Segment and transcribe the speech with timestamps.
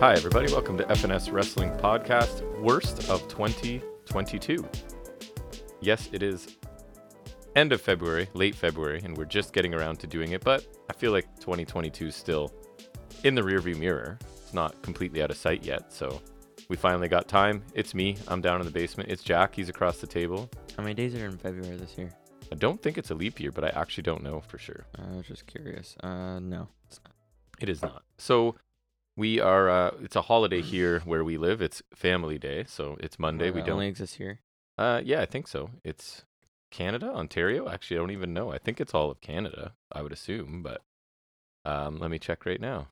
[0.00, 0.52] Hi, everybody.
[0.52, 4.64] Welcome to FNS Wrestling Podcast, worst of 2022.
[5.80, 6.56] Yes, it is
[7.56, 10.92] end of February, late February, and we're just getting around to doing it, but I
[10.92, 12.54] feel like 2022 is still
[13.24, 14.20] in the rearview mirror.
[14.36, 16.22] It's not completely out of sight yet, so
[16.68, 17.64] we finally got time.
[17.74, 18.16] It's me.
[18.28, 19.10] I'm down in the basement.
[19.10, 19.56] It's Jack.
[19.56, 20.48] He's across the table.
[20.76, 22.12] How many days are in February this year?
[22.52, 24.86] I don't think it's a leap year, but I actually don't know for sure.
[24.96, 25.96] I was just curious.
[26.04, 26.68] Uh, no.
[26.86, 27.14] it's not.
[27.58, 28.04] It is not.
[28.16, 28.54] So
[29.18, 29.68] we are.
[29.68, 31.60] Uh, it's a holiday here where we live.
[31.60, 33.50] It's Family Day, so it's Monday.
[33.50, 33.70] We don't.
[33.70, 34.38] only exists here.
[34.78, 35.70] Uh, yeah, I think so.
[35.84, 36.24] It's
[36.70, 37.68] Canada, Ontario.
[37.68, 38.52] Actually, I don't even know.
[38.52, 39.72] I think it's all of Canada.
[39.90, 40.82] I would assume, but
[41.64, 42.88] um, let me check right now.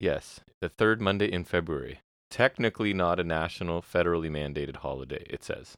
[0.00, 2.00] Yes, the third Monday in February.
[2.30, 5.26] Technically, not a national, federally mandated holiday.
[5.28, 5.76] It says,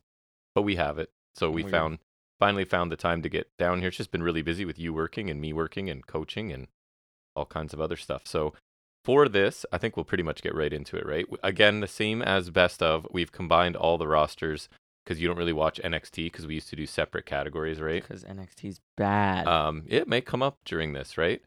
[0.54, 1.10] but we have it.
[1.34, 1.72] So we Weird.
[1.72, 1.98] found
[2.38, 3.88] finally found the time to get down here.
[3.88, 6.68] It's just been really busy with you working and me working and coaching and
[7.34, 8.22] all kinds of other stuff.
[8.24, 8.54] So
[9.08, 11.24] for this, I think we'll pretty much get right into it, right?
[11.42, 13.06] Again, the same as best of.
[13.10, 14.68] We've combined all the rosters
[15.02, 18.02] because you don't really watch NXT because we used to do separate categories, right?
[18.06, 19.46] Because NXT's bad.
[19.46, 21.40] Um, it may come up during this, right?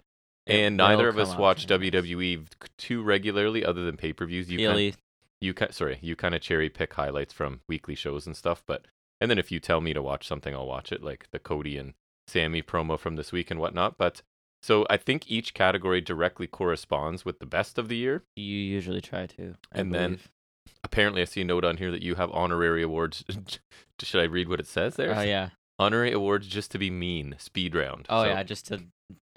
[0.48, 1.68] It and neither of us watch.
[1.68, 2.48] WWE
[2.80, 4.50] too regularly, other than pay per views.
[4.50, 4.58] You
[4.90, 4.98] kind,
[5.40, 8.64] you ki- sorry, you kind of cherry pick highlights from weekly shows and stuff.
[8.66, 8.88] But
[9.20, 11.78] and then if you tell me to watch something, I'll watch it, like the Cody
[11.78, 11.94] and
[12.28, 14.00] Sammy promo from this week and whatnot.
[14.00, 14.24] But
[14.62, 18.24] so I think each category directly corresponds with the best of the year.
[18.36, 19.56] you usually try to.
[19.74, 20.20] I And then.
[20.84, 23.24] Apparently, I see a note on here that you have honorary awards.
[24.02, 25.16] Should I read what it says there?
[25.18, 25.50] Oh yeah.
[25.78, 27.36] Honorary awards just to be mean.
[27.38, 28.06] Speed round.
[28.10, 28.82] Oh So- yeah, just to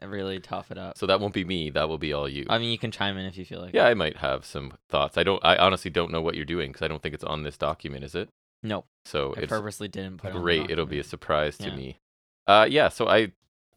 [0.03, 0.99] really tough it up.
[0.99, 1.71] So that won't be me.
[1.71, 2.47] That will be all you.
[2.51, 3.75] I mean, you can chime in if you feel like.
[3.75, 5.17] yeah, I might have some thoughts.
[5.19, 5.43] I don't.
[5.45, 8.05] I honestly don't know what you're doing because I don't think it's on this document.
[8.05, 8.29] Is it?
[8.63, 8.87] Nope.
[9.05, 10.31] So I it's purposely didn't put.
[10.31, 10.71] it on great.
[10.71, 11.77] It'll be a surprise to Yeah.
[11.77, 11.99] me.
[12.47, 12.89] Uh, yeah.
[12.89, 13.33] So I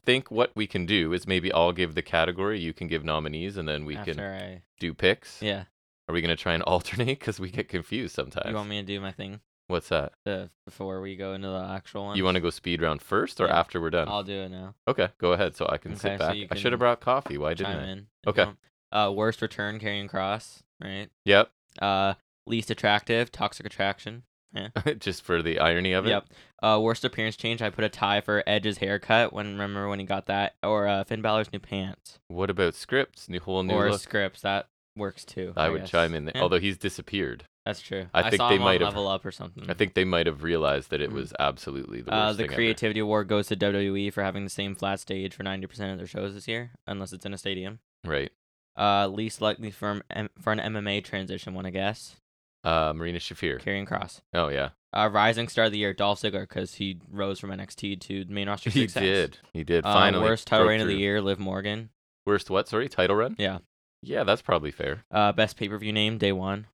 [0.08, 3.58] think what we can do is maybe I'll give the category, you can give nominees,
[3.58, 4.62] and then we After can I.
[4.80, 5.42] do picks.
[5.42, 5.66] Yeah.
[6.08, 7.20] Are we gonna try and alternate?
[7.20, 8.48] Because we get confused sometimes.
[8.50, 10.14] You want me to do my thing What's that?
[10.24, 12.16] the, before we go into the actual one?
[12.18, 13.60] You want to go speed round first or Yeah.
[13.60, 14.08] after we're done?
[14.08, 14.76] I'll do it now.
[14.88, 15.58] Okay, go ahead.
[15.58, 16.38] So I can Okay, sit so back.
[16.52, 17.38] I should have brought coffee.
[17.38, 17.88] Why didn't I?
[17.92, 18.08] in.
[18.26, 18.46] Okay.
[18.94, 20.64] Uh, worst return Karrion Cross.
[20.82, 21.10] Right.
[21.26, 21.52] Yep.
[21.82, 22.14] Uh,
[22.46, 24.24] least attractive toxic attraction.
[24.54, 24.70] Yeah.
[25.00, 26.10] Just for the irony of it.
[26.12, 26.26] Yep.
[26.62, 27.62] Uh, worst appearance change.
[27.62, 29.32] I put a tie for Edge's haircut.
[29.34, 33.30] When remember when he got that, or uh, Finn Balor's new pants, What about Scrypts?
[33.30, 34.02] New whole new or look.
[34.02, 34.42] Scrypts.
[34.42, 35.54] That works too.
[35.56, 35.92] I would guess.
[35.92, 36.34] chime in there.
[36.36, 37.44] Yeah, Although he's disappeared.
[37.66, 38.08] that's true.
[38.14, 39.70] I think saw they might have- level up or something.
[39.70, 41.14] I think they might have realized that it Mm.
[41.14, 42.56] was absolutely the worst Uh, the thing ever.
[42.56, 45.98] creativity award goes to WWE for having the same flat stage for ninety percent of
[46.00, 47.80] their shows this year, unless it's in a stadium.
[48.04, 48.32] Right.
[48.76, 50.02] Uh, least likely for
[50.42, 52.16] for an MMA transition one, I guess.
[52.64, 53.62] Uh, Marina Shafir.
[53.62, 54.22] Karrion Cross.
[54.34, 58.00] Oh yeah, Uh, rising star of the year, Dolph Ziggler, because he rose from NXT
[58.02, 58.72] to the main roster.
[58.72, 58.82] Success.
[58.82, 59.04] He success.
[59.04, 59.38] did.
[59.54, 59.86] He did.
[59.86, 60.24] Uh, Finally.
[60.24, 61.90] worst title reign of the year, Liv Morgan.
[62.26, 62.68] Worst what?
[62.68, 63.36] Sorry, title run.
[63.38, 63.60] Yeah.
[64.02, 65.04] Yeah, that's probably fair.
[65.12, 66.68] Uh, best pay per view name, day one.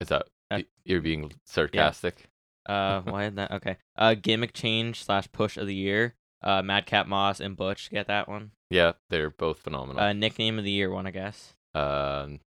[0.00, 2.28] Is that Uh, you're being sarcastic?
[2.66, 3.50] Uh, why is that?
[3.52, 3.76] Okay.
[3.96, 6.14] Uh, gimmick change slash push of the year.
[6.42, 8.50] Uh, Madcap Moss and Butch get that one.
[8.70, 10.02] Yeah, they're both phenomenal.
[10.02, 11.54] Uh, nickname of the year one, I guess.
[11.74, 12.40] Um,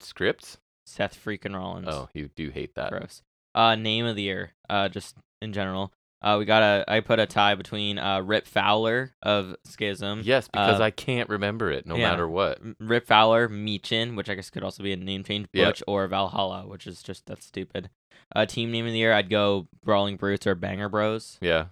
[0.00, 0.58] scripts.
[0.86, 1.88] Seth freaking Rollins.
[1.88, 2.90] Oh, you do hate that.
[2.90, 3.22] gross.
[3.58, 4.52] Uh, name of the year.
[4.70, 5.92] Uh, just in general.
[6.20, 6.84] Uh, we got a.
[6.88, 10.22] I put a tie between uh Rip Fowler of Schism.
[10.24, 12.10] Yes, because Uh, I can't remember it no yeah.
[12.10, 12.60] matter what.
[12.80, 15.78] Rip Fowler, Meechin, which I guess could also be a name change, Yep.
[15.86, 17.90] Or Valhalla, which is just that's stupid.
[18.34, 21.38] Uh, team name of the year, I'd go Brawling Brutes or Banger Bros.
[21.40, 21.66] Yeah.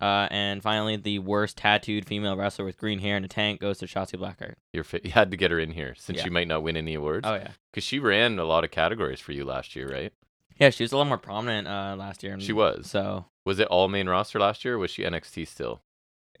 [0.00, 3.76] Uh, and finally, the worst tattooed female wrestler with green hair and a tank goes
[3.78, 4.54] to Shotzi Blackheart.
[4.72, 6.24] You had to get her in here since Yeah.
[6.24, 7.26] she might not win any awards.
[7.28, 10.12] Oh yeah, Because she ran a lot of categories for you last year, right?
[10.60, 12.38] Yeah, she was a lot more prominent uh last year.
[12.38, 12.88] She was.
[12.88, 15.80] So Was it all main roster last year, or was she NXT still?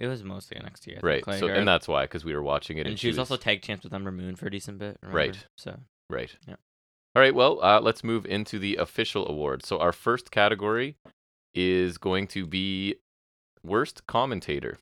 [0.00, 0.88] it was mostly NXT.
[0.88, 1.38] I think, right.
[1.38, 3.84] so and that's why, because we were watching it, and, she was, also tag champs
[3.84, 4.96] with Ember Moon for a decent bit.
[5.02, 5.16] Remember?
[5.16, 5.46] Right.
[5.58, 5.78] So
[6.08, 6.34] right.
[6.48, 6.54] Yeah.
[7.14, 7.34] All right.
[7.34, 9.68] Well, uh, let's move into the official awards.
[9.68, 10.96] So our first category
[11.54, 12.96] is going to be
[13.62, 14.78] worst commentator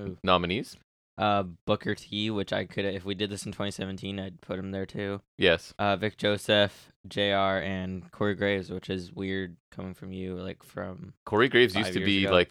[0.00, 0.16] Ooh.
[0.24, 0.76] nominees.
[1.18, 4.70] Uh, Booker T, which I could if we did this in 2017, I'd put him
[4.70, 5.20] there too.
[5.38, 5.74] Yes.
[5.78, 7.20] Uh, Vic Joseph, Jr.
[7.60, 12.04] and Corey Graves, which is weird coming from you, like from Corey Graves used to
[12.04, 12.34] be ago.
[12.34, 12.50] like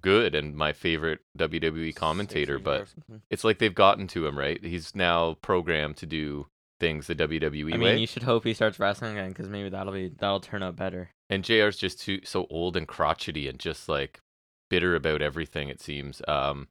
[0.00, 2.88] good and my favorite WWE commentator, but
[3.30, 4.62] it's like they've gotten to him, right?
[4.64, 6.46] He's now programmed to do
[6.80, 7.92] things the WWE I way.
[7.92, 10.76] mean, you should hope he starts wrestling again because maybe that'll be that'll turn out
[10.76, 11.10] better.
[11.30, 14.20] and JR's just too so old and crotchety and just like
[14.68, 16.20] bitter about everything it seems.
[16.26, 16.68] Um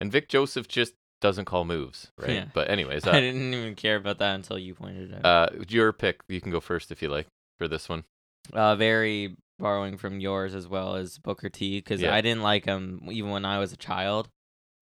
[0.00, 2.30] and Vic Joseph just doesn't call moves, right?
[2.30, 2.44] Yeah.
[2.52, 5.52] But anyways, I uh, didn't even care about that until you pointed it out.
[5.52, 7.26] uh your pick, you can go first if you like
[7.58, 8.04] for this one.
[8.52, 12.14] Uh, very borrowing from yours as well as Booker T because Yeah.
[12.14, 14.28] I didn't like him even when I was a child.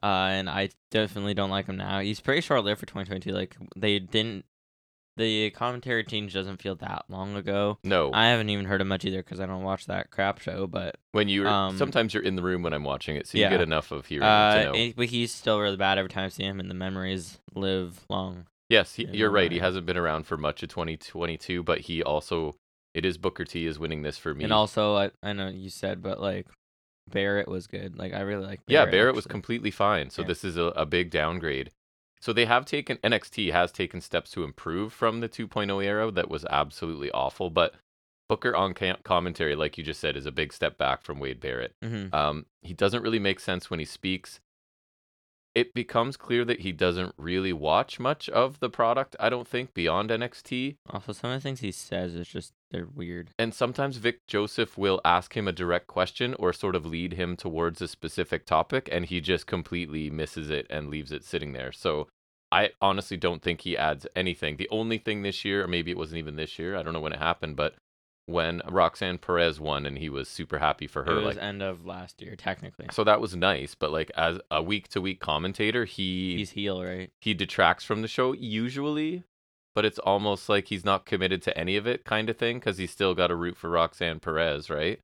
[0.03, 2.01] Uh, and I definitely don't like him now.
[2.01, 3.33] He's pretty short lived for 2022.
[3.33, 4.45] Like they didn't
[5.17, 7.79] the commentary change doesn't feel that long ago.
[7.83, 10.67] No, I haven't even heard of much either because I don't watch that crap show.
[10.67, 13.45] But when you um, sometimes you're in the room when I'm watching it, so you
[13.45, 13.51] yeah.
[13.51, 16.29] get enough of hearing to uh, it- but he's still really bad every time I
[16.29, 18.47] see him, and the memories live long.
[18.69, 19.51] Yes, he, you're right.
[19.53, 22.57] He hasn't been around for much of 2022, but he also
[22.95, 24.43] it is Booker T is winning this for me.
[24.45, 26.47] And also, I, I know you said, but like
[27.11, 27.99] Barrett was good.
[27.99, 28.61] Like I really like.
[28.67, 30.11] yeah, Barrett, Barrett was completely fine.
[30.11, 30.29] So Yeah.
[30.29, 31.71] this is a, a big downgrade.
[32.27, 36.29] So they have taken NXT has taken steps to improve from the 2.0 era that
[36.29, 37.77] was absolutely awful, but
[38.29, 38.75] Booker on
[39.05, 41.77] commentary, like you just said, is a big step back from Wade Barrett.
[41.85, 42.13] Mhm.
[42.13, 44.41] Um, he doesn't really make sense when he speaks.
[45.55, 49.15] It becomes clear that he doesn't really watch much of the product.
[49.21, 50.79] I don't think beyond NXT.
[50.91, 53.31] Also, some of the things he says is just they're weird.
[53.39, 57.37] And sometimes Vic Joseph will ask him a direct question or sort of lead him
[57.37, 61.71] towards a specific topic, and he just completely misses it and leaves it sitting there.
[61.71, 62.09] So
[62.57, 64.57] I honestly don't think he adds anything.
[64.57, 67.01] The only thing this year, or maybe it wasn't even this year, I don't know
[67.01, 67.75] when it happened, but
[68.27, 71.13] when Roxanne Perez won and he was super happy for her.
[71.13, 72.87] It was like end of last year, technically.
[72.91, 73.75] so that was nice.
[73.77, 77.11] But like as a week to week commentator, he He's heel, right?
[77.21, 79.23] he detracts from the show usually,
[79.77, 82.79] but it's almost like he's not committed to any of it, kind of thing, because
[82.79, 84.99] he's still got to root for Roxanne Perez, right?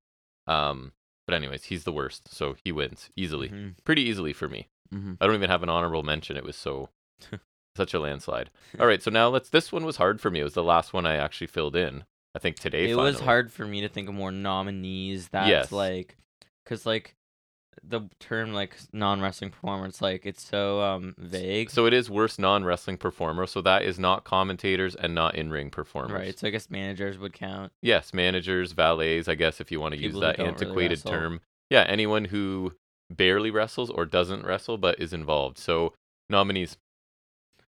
[0.48, 0.92] Um,
[1.28, 3.74] but anyways, he's the worst, so he wins easily, Mhm.
[3.84, 4.66] pretty easily for me.
[4.92, 5.18] Mhm.
[5.20, 6.36] I don't even have an honorable mention.
[6.36, 6.88] It was so
[7.76, 8.50] such a landslide.
[8.78, 9.48] All right, so now let's.
[9.48, 10.40] This one was hard for me.
[10.40, 12.04] It was the last one I actually filled in.
[12.34, 12.90] I think today.
[12.90, 15.28] It was hard for me to think of more nominees.
[15.28, 15.72] That's Yes.
[15.72, 16.16] like,
[16.64, 17.14] cause like,
[17.82, 21.70] the term like non wrestling performance, like it's so um vague.
[21.70, 23.46] So it is worst non wrestling performer.
[23.46, 26.12] So that is not commentators and not in ring performers.
[26.12, 26.38] right.
[26.38, 27.72] So I guess managers would count.
[27.82, 31.02] Yes, managers, valets, I guess if you want to use People that don't really antiquated
[31.04, 31.40] term.
[31.70, 32.74] Yeah, anyone who
[33.10, 35.58] barely wrestles or doesn't wrestle but is involved.
[35.58, 35.94] So
[36.28, 36.76] nominees.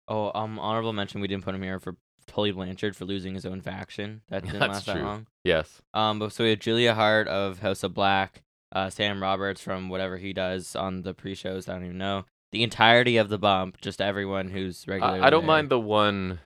[0.10, 1.22] Oh, um, honorable mention.
[1.22, 1.96] We didn't put him here for
[2.28, 4.22] Tully Blanchard for losing his own faction.
[4.30, 5.28] That didn't That's last that long.
[5.44, 5.82] Yes.
[5.94, 9.90] Um, but so we have Julia Hart of House of Black, uh, Sam Roberts from
[9.90, 11.70] whatever he does on the pre-shows.
[11.70, 13.82] I don't even know the entirety of the bump.
[13.82, 15.22] Just everyone who's regular.
[15.22, 16.40] I, I don't mind the one,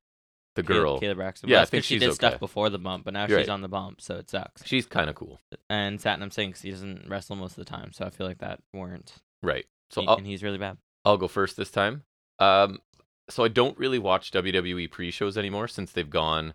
[0.56, 1.00] the girl.
[1.00, 1.50] Kayla Braxton.
[1.50, 2.16] Yeah, think she did okay.
[2.16, 3.54] stuff before the bump, but now You're she's right.
[3.54, 4.66] on the bump, so it sucks.
[4.66, 5.40] She's kind of cool.
[5.70, 8.60] And Satnam Singh, he doesn't wrestle most of the time, so I feel like that
[8.74, 9.22] warrants.
[9.42, 9.66] Right.
[9.92, 10.78] So he- and he's really bad.
[11.06, 12.04] I'll go first this time.
[12.40, 12.80] Um,
[13.30, 16.54] so I don't really watch WWE pre-shows anymore since they've gone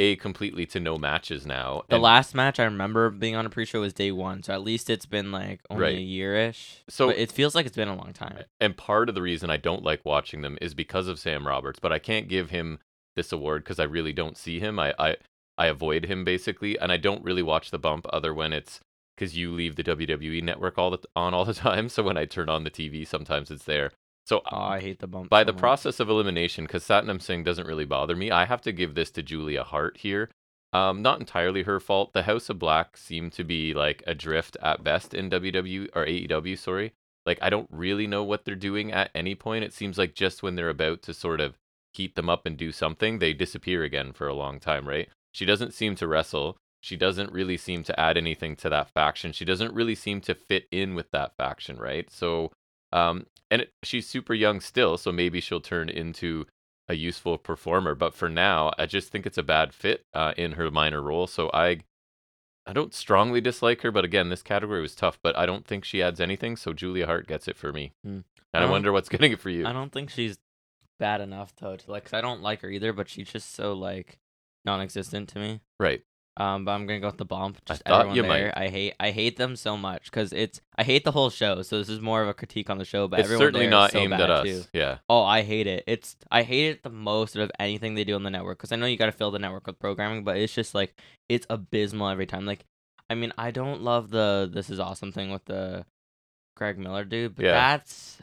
[0.00, 1.82] a completely to no matches now.
[1.88, 4.62] The and- last match I remember being on a pre-show was day one, so at
[4.62, 5.98] least it's been like only Right.
[5.98, 6.82] a year-ish.
[6.88, 8.40] So- but it feels like it's been a long time.
[8.60, 11.78] And part of the reason I don't like watching them is because of Sam Roberts,
[11.78, 12.80] but I can't give him
[13.14, 14.78] this award because I really don't see him.
[14.80, 15.16] I, I
[15.56, 18.80] I avoid him basically, and I don't really watch the bump other when it's
[19.14, 21.88] because you leave the WWE network all the on all the time.
[21.88, 23.92] So when I turn on the TV, sometimes it's there.
[24.26, 25.28] So Oh, I hate the bump.
[25.30, 25.60] by so the much.
[25.60, 29.10] process of elimination, because Satnam Singh doesn't really bother me, I have to give this
[29.12, 30.30] to Julia Hart here.
[30.72, 32.12] Um, not entirely her fault.
[32.14, 36.58] The House of Black seemed to be like adrift at best in WWE or AEW.
[36.58, 36.92] Sorry,
[37.26, 39.62] like I don't really know what they're doing at any point.
[39.64, 41.54] It seems like just when they're about to sort of
[41.92, 44.88] heat them up and do something, they disappear again for a long time.
[44.88, 45.08] Right?
[45.32, 46.56] She doesn't seem to wrestle.
[46.80, 49.32] She doesn't really seem to add anything to that faction.
[49.32, 52.10] She doesn't really seem to fit in with that faction, right?
[52.10, 52.50] So,
[52.92, 56.46] um, and it, she's super young still, so maybe she'll turn into
[56.88, 57.94] a useful performer.
[57.94, 61.26] But for now, I just think it's a bad fit uh, in her minor role.
[61.26, 61.80] So I,
[62.66, 65.18] I don't strongly dislike her, but again, this category was tough.
[65.22, 66.56] But I don't think she adds anything.
[66.56, 68.20] So Julia Hart gets it for me, Hmm.
[68.52, 69.66] and I I, wonder what's getting it for you.
[69.66, 70.38] I don't think she's
[70.98, 72.04] bad enough though to like.
[72.04, 74.18] 'cause I don't like her either, but she's just so like
[74.64, 75.60] non-existent to me.
[75.78, 76.02] Right?
[76.36, 77.58] Um, but I'm gonna go with the bump.
[77.58, 78.52] I Just thought everyone you there.
[78.56, 78.60] might.
[78.64, 81.62] I hate I hate them so much because it's I hate the whole show.
[81.62, 83.92] So this is more of a critique on the show, but it's everyone certainly not
[83.92, 84.44] so aimed at us.
[84.44, 84.62] Too.
[84.72, 84.98] Yeah.
[85.08, 85.84] Oh, I hate it.
[85.86, 88.72] It's I hate it the most out of anything they do on the network because
[88.72, 90.98] I know you got to fill the network with programming, but it's just like
[91.28, 92.46] it's abysmal every time.
[92.46, 92.64] Like,
[93.08, 95.86] I mean, I don't love the this is awesome thing with the
[96.56, 97.52] Greg Miller dude, but Yeah.
[97.52, 98.18] that's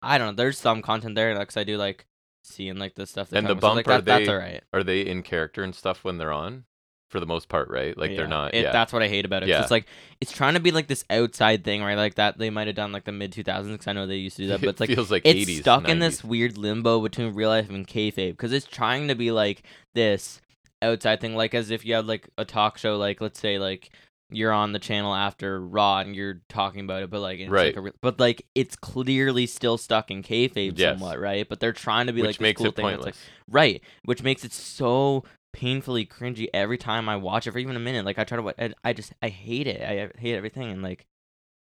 [0.00, 0.34] I don't know.
[0.42, 2.06] There's some content there because I do like
[2.44, 3.28] seeing like the stuff.
[3.28, 4.64] they And the about, so, like, bump, are that, that's they- alright.
[4.72, 6.64] Are they in character and stuff when they're on?
[7.08, 7.96] For the most part, right?
[7.96, 8.16] Like Yeah.
[8.18, 8.54] they're not.
[8.54, 8.72] It, yeah.
[8.72, 9.48] That's what I hate about it.
[9.48, 9.62] Yeah.
[9.62, 9.86] It's like
[10.20, 11.96] it's trying to be like this outside thing, right?
[11.96, 14.36] Like that they might have done like the mid 2000s because I know they used
[14.36, 17.00] to do that, but it's like feels like it's 80s, stuck in this weird limbo
[17.00, 19.62] between real life and kayfabe because it's trying to be like
[19.94, 20.40] this
[20.82, 23.90] outside thing, like as if you had like a talk show, like let's say like
[24.30, 27.68] you're on the channel after Raw and you're talking about it, but like it's Right.
[27.68, 30.98] like a re- but like it's clearly still stuck in kayfabe Yes.
[31.00, 31.48] somewhat, right?
[31.48, 33.16] But they're trying to be like which this makes cool it thing that's pointless.
[33.16, 35.24] like right, which makes it so
[35.58, 38.04] painfully cringy every time I watch it for even a minute.
[38.04, 39.80] Like I try to, wa- I, I just I hate it.
[39.82, 41.06] I, hate everything, and like,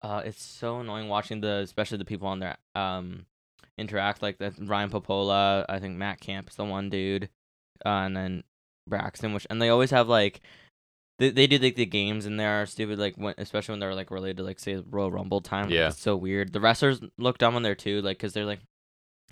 [0.02, 3.26] uh, it's so annoying watching the especially the people on there um
[3.78, 4.54] interact like that.
[4.58, 7.28] Ryan Pappolla, I think Matt Camp is the one dude.
[7.84, 8.42] uh, and then
[8.88, 10.40] Braxton, which and they always have like
[11.18, 13.94] they, they do like the games and they are stupid like when especially when they're
[13.94, 15.70] like related to like say Royal Rumble time.
[15.70, 15.88] Yeah.
[15.88, 16.52] it's so weird.
[16.52, 18.60] The wrestlers look dumb on there too, like because they're like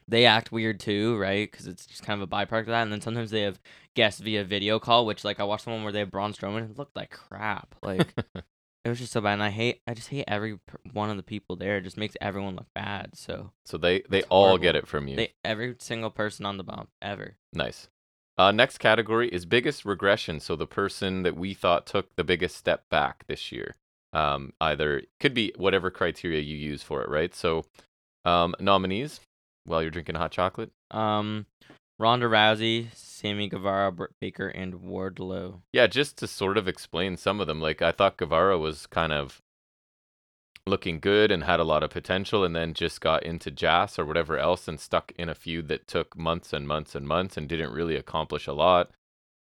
[0.09, 1.51] they act weird too, right?
[1.51, 2.83] Because it's just kind of a byproduct of that.
[2.83, 3.61] And then sometimes they have
[3.95, 6.71] guests via video call, which like I watched the one where they have Braun Strowman.
[6.71, 7.75] It looked like crap.
[7.83, 8.15] Like
[8.85, 9.35] it was just so bad.
[9.35, 10.59] And I hate, I just hate every
[10.93, 11.79] one of the people there.
[11.79, 13.17] It just makes everyone look bad.
[13.17, 14.63] So So they they all horrible.
[14.63, 15.17] get it from you.
[15.17, 17.37] they every single person on the bump ever.
[17.53, 17.89] Nice.
[18.37, 20.41] Uh, next category is biggest regression.
[20.41, 23.75] So the person that we thought took the biggest step back this year.
[24.13, 27.35] Um, either could be whatever criteria you use for it, right?
[27.35, 27.65] So
[28.25, 29.21] um, nominees
[29.65, 30.71] while you're drinking hot chocolate.
[30.91, 31.47] Um,
[31.99, 35.61] Ronda Rousey, Sammy Guevara, Britt Baker, and Wardlow.
[35.73, 37.61] Yeah, just to sort of explain some of them.
[37.61, 39.41] Like I thought Guevara was kind of
[40.67, 44.05] looking good and had a lot of potential, and then just got into Jazz or
[44.05, 47.49] whatever else and stuck in a feud that took months and months and months and
[47.49, 48.91] didn't really accomplish a lot.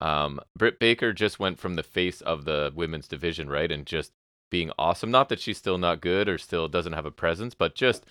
[0.01, 4.13] Um, Britt Baker just went from the face of the women's division, right, and just
[4.51, 5.11] being awesome.
[5.11, 8.05] Not that she's still not good or still doesn't have a presence, but just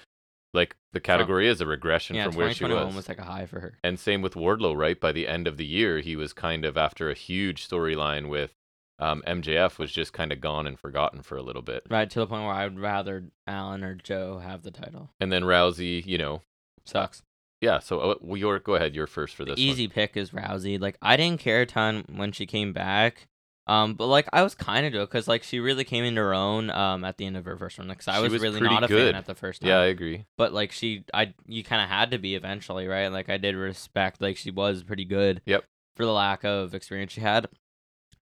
[0.54, 2.92] like the category is a regression Yeah, from where she 2021 was.
[2.94, 3.78] Almost like a high for her.
[3.84, 5.00] And same with Wardlow, right?
[5.00, 8.54] By the end of the year, he was kind of after a huge storyline with
[9.00, 11.84] um, MJF was just kind of gone and forgotten for a little bit.
[11.90, 15.10] Right to the point where I would rather Allen or Joe have the title.
[15.20, 16.42] And then Rousey, you know,
[16.86, 17.24] Sucks.
[17.62, 17.80] yeah.
[17.80, 19.60] So uh, well, your go ahead, you're first for The this.
[19.60, 20.80] easy pick is Rousey.
[20.80, 23.28] Like I didn't care a ton when she came back.
[23.68, 26.34] Um, but like I was kind of do because like she really came into her
[26.34, 27.88] own um at the end of her first one.
[27.88, 29.14] Because I was, was really not a good.
[29.14, 29.70] fan at the first time.
[29.70, 30.26] Yeah, I agree.
[30.38, 33.08] but like she I you kind of had to be eventually, right?
[33.10, 35.42] Like I did respect like she was pretty good.
[35.46, 35.64] Yep.
[35.96, 37.48] For the lack of experience she had.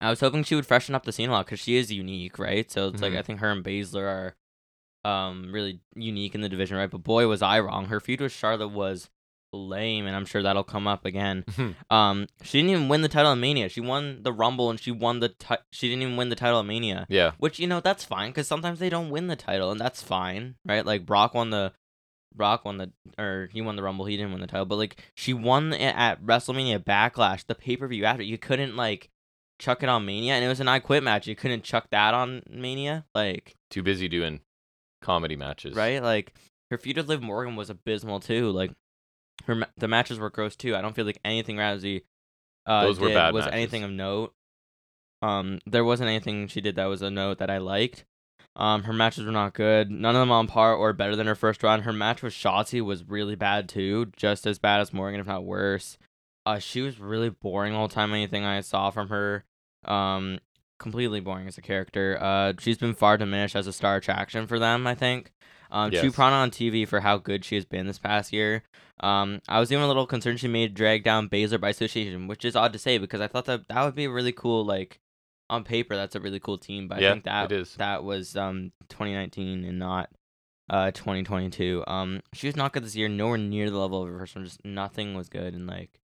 [0.00, 2.38] I was hoping she would freshen up the scene a lot because she is unique,
[2.38, 2.70] right?
[2.70, 3.18] So it's like Mhm.
[3.18, 4.34] I think her and Baszler
[5.04, 6.90] are um really unique in the division, right?
[6.90, 7.86] But boy was I wrong.
[7.86, 9.08] Her feud with Charlotte was
[9.52, 11.44] lame, and I'm sure that'll come up again.
[11.90, 13.68] Um, she didn't even win the title of Mania.
[13.68, 16.60] She won the Rumble, and she won the ti- she didn't even win the title
[16.60, 17.06] of Mania.
[17.08, 20.02] yeah, Which you know that's fine because sometimes they don't win the title, and that's
[20.02, 20.84] fine, right?
[20.84, 21.72] Like Brock won the
[22.34, 25.02] Brock won the or he won the Rumble, he didn't win the title, but like
[25.14, 28.22] she won it at WrestleMania Backlash, the pay per view after.
[28.22, 29.08] You couldn't like
[29.58, 31.26] chuck it on Mania, and it was an I Quit match.
[31.26, 34.40] You couldn't chuck that on Mania, like too busy doing
[35.00, 35.74] comedy matches.
[35.74, 36.02] right?
[36.02, 36.34] Like
[36.70, 38.50] her feud with Liv Morgan was abysmal too.
[38.50, 38.72] Like
[39.46, 40.74] her ma- the matches were gross too.
[40.76, 42.02] I don't feel like anything Rousey
[42.66, 43.56] uh, Those were did bad was matches.
[43.56, 44.34] anything of note.
[45.22, 48.04] Um, there wasn't anything she did that was a note that I liked.
[48.56, 49.90] Um, her matches were not good.
[49.90, 51.82] None of them on par or better than her first run.
[51.82, 55.44] Her match with Shotzi was really bad too, just as bad as Morgan, if not
[55.44, 55.96] worse.
[56.44, 58.12] Uh, she was really boring all the time.
[58.12, 59.44] Anything I saw from her,
[59.84, 60.38] um,
[60.78, 62.18] completely boring as a character.
[62.20, 64.86] Uh, she's been far diminished as a star attraction for them.
[64.86, 65.30] I think.
[65.70, 66.14] Um, Yes.
[66.14, 68.62] Prana on TV for how good she has been this past year.
[69.00, 72.44] Um, I was even a little concerned she made drag down Baszler by association, which
[72.44, 74.98] is odd to say because I thought that that would be a really cool like
[75.50, 77.48] on paper that's a really cool team, but Yeah, I think that
[77.78, 80.10] that was um 2019 and not
[80.68, 81.84] uh 2022.
[81.86, 84.44] Um, she was not good this year, nowhere near the level of her first one.
[84.44, 86.00] Just nothing was good, and like,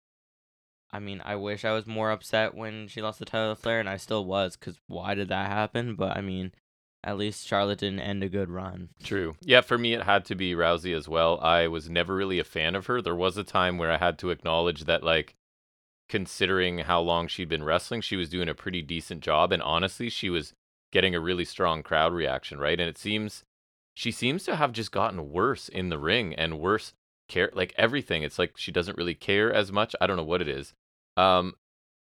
[0.91, 3.79] I mean, I wish I was more upset when she lost the title to Flair,
[3.79, 5.95] and I still was, cause why did that happen?
[5.95, 6.53] But I mean,
[7.05, 8.89] at least Charlotte didn't end a good run.
[9.03, 9.35] True.
[9.41, 11.39] Yeah, for me, it had to be Rousey as well.
[11.39, 13.01] I was never really a fan of her.
[13.01, 15.35] There was a time where I had to acknowledge that, like,
[16.09, 19.51] considering how long she'd been wrestling, she was doing a pretty decent job.
[19.51, 20.53] And honestly, she was
[20.91, 22.79] getting a really strong crowd reaction, right?
[22.79, 23.43] And it seems
[23.95, 26.93] she seems to have just gotten worse in the ring and worse
[27.29, 28.23] care, like everything.
[28.23, 29.95] It's like she doesn't really care as much.
[30.01, 30.73] I don't know what it is.
[31.17, 31.53] Um,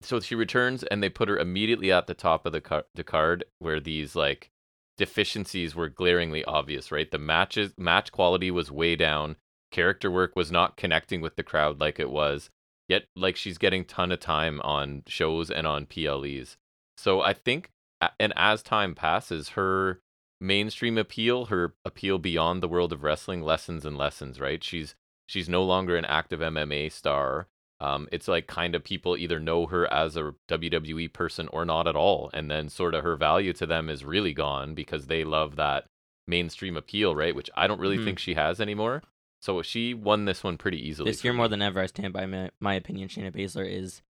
[0.00, 3.04] so she returns and they put her immediately at the top of the, car- the
[3.04, 4.50] card where these, like,
[4.98, 7.10] deficiencies were glaringly obvious, right?
[7.10, 9.36] The matches match quality was way down.
[9.70, 12.50] Character work was not connecting with the crowd like it was.
[12.88, 16.56] Yet like she's getting ton of time on shows and on PLEs.
[16.96, 17.70] So I think
[18.18, 20.00] and as time passes her
[20.40, 24.62] mainstream appeal, her appeal beyond the world of wrestling lessens and lessens, right?
[24.62, 24.94] She's
[25.26, 27.48] she's no longer an active MMA star.
[27.80, 31.86] Um, it's like kind of people either know her as a WWE person or not
[31.86, 35.22] at all, and then sort of her value to them is really gone because they
[35.24, 35.86] love that
[36.26, 37.34] mainstream appeal, right?
[37.36, 38.04] Which I don't really Mhm.
[38.04, 39.02] think she has anymore.
[39.40, 41.10] So she won this one pretty easily.
[41.10, 43.08] This year more than ever, I stand by my, my opinion.
[43.08, 44.02] Shayna Baszler is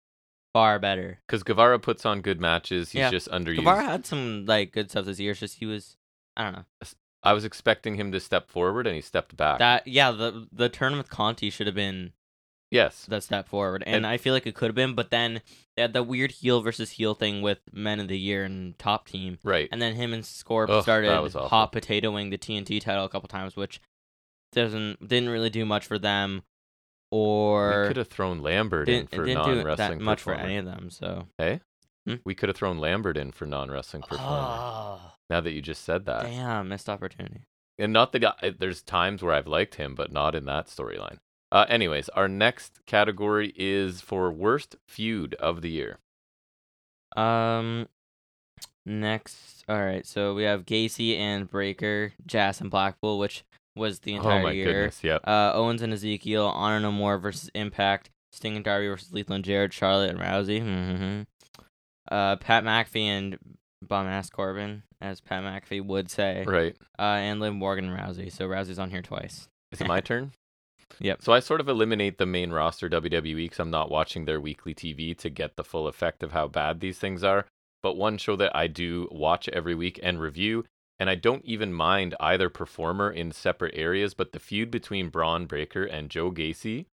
[0.55, 1.21] far better.
[1.27, 2.93] because Guevara puts on good matches.
[2.93, 3.11] He's Yeah.
[3.11, 3.57] just underused.
[3.57, 5.33] Guevara had some like good stuff this year.
[5.33, 5.99] It's just he was,
[6.37, 6.65] I don't know.
[7.23, 9.59] I was expecting him to step forward, and he stepped back.
[9.59, 12.13] That yeah, the the turn with Conti should have been
[12.71, 14.95] yes, the step forward, and, And- I feel like it could have been.
[14.95, 15.43] But then
[15.77, 19.07] they had the weird heel versus heel thing with Men of the Year and Top
[19.09, 19.69] Team, right.
[19.73, 23.57] and then him and Scorp Ugh, started hot potatoing the TNT title a couple times,
[23.57, 23.81] which
[24.53, 26.43] doesn't didn't really do much for them.
[27.11, 28.01] Or we could eh?
[28.01, 28.15] have hmm?
[28.15, 30.91] thrown Lambert in for non wrestling that much for any of them.
[30.91, 31.61] So hey,
[32.25, 34.25] We could have thrown Lambert in for non wrestling performer.
[34.31, 37.43] oh, Now that you just said that, damn, missed opportunity.
[37.79, 41.19] and not that I, there's times where I've liked him, but not in that storyline.
[41.51, 45.99] Uh, anyways, our next category is for worst feud of the year.
[47.17, 47.89] Um,
[48.85, 50.07] next, all right.
[50.07, 54.53] So we have Gacy and Breakker, Jazz and Blackpool, which was the entire oh my
[54.53, 54.67] year.
[54.67, 55.23] goodness, yep.
[55.27, 59.45] Uh, Owens and Ezekiel, Honor No More versus Impact, Sting and Darby versus Lethal and
[59.45, 60.61] Jarrett, Charlotte and Rousey.
[60.61, 61.23] hmm
[62.15, 63.39] Uh, Pat McAfee and
[63.87, 66.45] bum ass Corbin, as Pat McAfee would say.
[66.47, 66.77] Right.
[66.99, 68.31] Uh, and Liv Morgan and Rousey.
[68.33, 69.49] So Rousey's on here twice.
[69.73, 70.33] Is it my turn?
[71.01, 71.23] Yep.
[71.23, 74.75] So I sort of eliminate the main roster WWE because I'm not watching their weekly
[74.75, 77.47] TV to get the full effect of how bad these things are.
[77.83, 80.65] But one show that I do watch every week and review,
[80.99, 85.47] and I don't even mind either performer in separate areas, but the feud between Bron
[85.47, 86.87] Breakker and Joe Gacy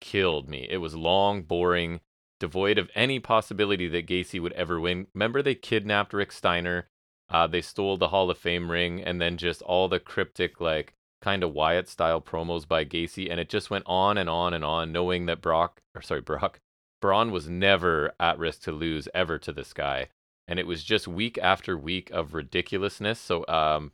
[0.00, 0.66] killed me.
[0.68, 2.00] It was long, boring,
[2.40, 5.06] devoid of any possibility that Gacy would ever win.
[5.14, 6.88] Remember, they kidnapped Rick Steiner,
[7.30, 10.92] uh, they stole the Hall of Fame ring, and then just all the cryptic, like,
[11.22, 14.64] kind of Wyatt style promos by Gacy, and it just went on and on and
[14.64, 16.60] on, knowing that Brock, or sorry, Brock,
[17.00, 20.08] Bron was never at risk to lose ever to this guy,
[20.46, 23.18] and it was just week after week of ridiculousness.
[23.18, 23.92] So, um,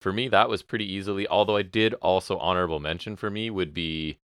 [0.00, 1.28] for me, that was pretty easily.
[1.28, 4.18] Although I did also honorable mention for me would be,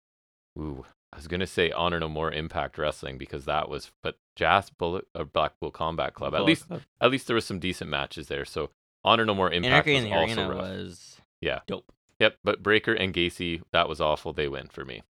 [0.59, 4.71] ooh, I was gonna say Honor No More Impact Wrestling because that was, but Jazz
[4.71, 6.35] Bullet or Blackpool Combat Club.
[6.35, 6.83] At Bullet least, Club.
[7.01, 8.45] at least there was some decent matches there.
[8.45, 8.71] So
[9.05, 10.59] Honor No More Impact Anarchy was in the also Arena rough.
[10.69, 11.61] was Yeah.
[11.67, 11.93] dope.
[12.19, 14.33] Yep, but Breakker and Gacy, that was awful.
[14.33, 15.03] They win for me.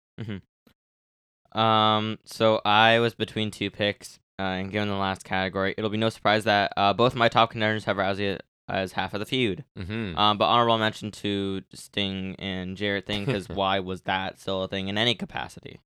[1.52, 5.96] Um, so I was between two picks, uh, and given the last category, it'll be
[5.96, 8.38] no surprise that uh, both my top contenders have Rousey
[8.68, 9.64] as half of the feud.
[9.78, 10.18] Mm-hmm.
[10.18, 14.68] Um, but honorable mention to Sting and Jarrett thing because why was that still a
[14.68, 15.80] thing in any capacity?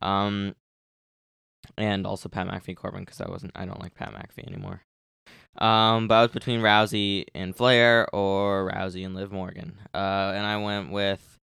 [0.00, 0.54] Um,
[1.76, 4.82] and also Pat McAfee Corbin because I wasn't I don't like Pat McAfee anymore.
[5.58, 9.78] Um, but I was between Rousey and Flair or Rousey and Liv Morgan.
[9.94, 11.38] Uh, and I went with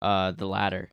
[0.00, 0.90] uh the latter.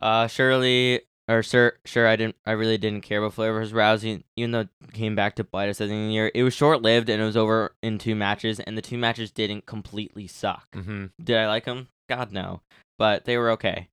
[0.00, 4.22] Uh, surely or sure, sure I didn't I really didn't care about Flair versus Rousey,
[4.36, 6.30] even though it came back to bite us at the end of the year.
[6.34, 9.30] It was short lived and it was over in two matches, and the two matches
[9.30, 10.66] didn't completely suck.
[10.74, 11.06] Mm-hmm.
[11.22, 11.88] Did I like them?
[12.08, 12.60] God no,
[12.98, 13.88] but they were okay.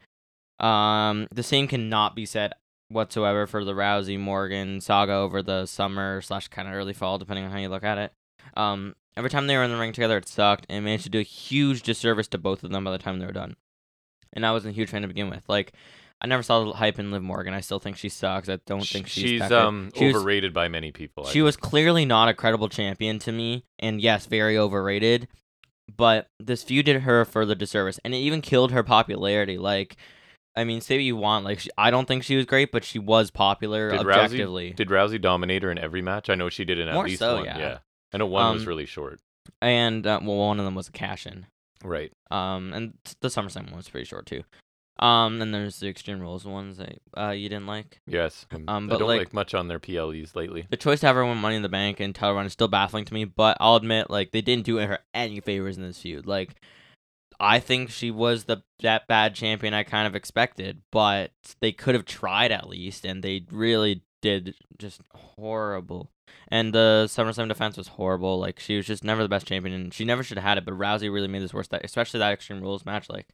[0.59, 2.53] Um, the same cannot be said
[2.89, 7.45] whatsoever for the Rousey Morgan saga over the summer slash kind of early fall, depending
[7.45, 8.13] on how you look at it.
[8.55, 11.19] Um, every time they were in the ring together, it sucked, and managed to do
[11.19, 13.55] a huge disservice to both of them by the time they were done.
[14.33, 15.43] And I wasn't a huge fan to begin with.
[15.47, 15.73] Like,
[16.21, 17.53] I never saw the hype in Liv Morgan.
[17.53, 18.49] I still think she sucks.
[18.49, 21.25] I don't think she's, she's um She was- overrated by many people.
[21.25, 25.27] I she was clearly not a credible champion to me, and yes, very overrated.
[25.95, 29.57] But this feud did her a further disservice, and it even killed her popularity.
[29.57, 29.95] Like,
[30.59, 31.45] I mean, say what you want.
[31.45, 34.71] Like, she, I don't think she was great, but she was popular Did objectively.
[34.71, 36.29] Rousey, did Rousey dominate her in every match?
[36.29, 37.45] I know she did in at More least so, one.
[37.45, 37.77] yeah.
[38.13, 39.19] I know one was Um, really short.
[39.61, 41.45] and uh, well, one of them was a cash in.
[41.83, 42.11] Right.
[42.29, 44.43] Um, and the SummerSlam one was pretty short too.
[44.99, 48.01] Um, and there's the Extreme Rules ones that uh you didn't like.
[48.05, 48.45] Yes.
[48.51, 50.65] Um, Um, I but don't like- like much on their PLEs lately.
[50.69, 52.67] The choice to have her win Money in the Bank and title run is still
[52.67, 56.01] baffling to me, but I'll admit, like, they didn't do her any favors in this
[56.01, 56.27] feud.
[56.27, 56.55] Like,
[57.39, 61.95] I think she was the that bad champion I kind of expected, but they could
[61.95, 66.11] have tried at least, and they really did just horrible.
[66.49, 68.39] And the SummerSlam defense was horrible.
[68.39, 70.65] Like, she was just never the best champion, and she never should have had it.
[70.65, 71.67] But Rousey really made this worse.
[71.69, 73.27] That especially that Extreme Rules match, like,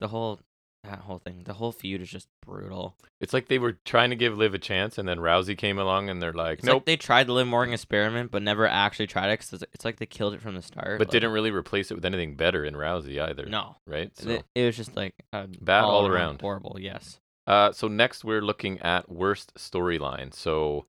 [0.00, 0.40] the whole
[0.84, 2.96] that whole thing, the whole feud is just brutal.
[3.20, 6.08] It's like they were trying to give Liv a chance, and then Rousey came along,
[6.08, 6.76] and they're like, It's nope.
[6.76, 9.38] like they tried the Liv Morgan experiment, but never actually tried it.
[9.38, 10.98] Cause it's- it's like they killed it from the start.
[10.98, 13.46] but like, didn't really replace it with anything better in Rousey either.
[13.46, 14.16] No, Right.
[14.16, 16.40] So, it, it was just like uh, Bad all around.
[16.40, 16.76] Horrible.
[16.80, 17.20] Yes.
[17.46, 20.32] uh, so next we're looking at worst storyline.
[20.32, 20.86] So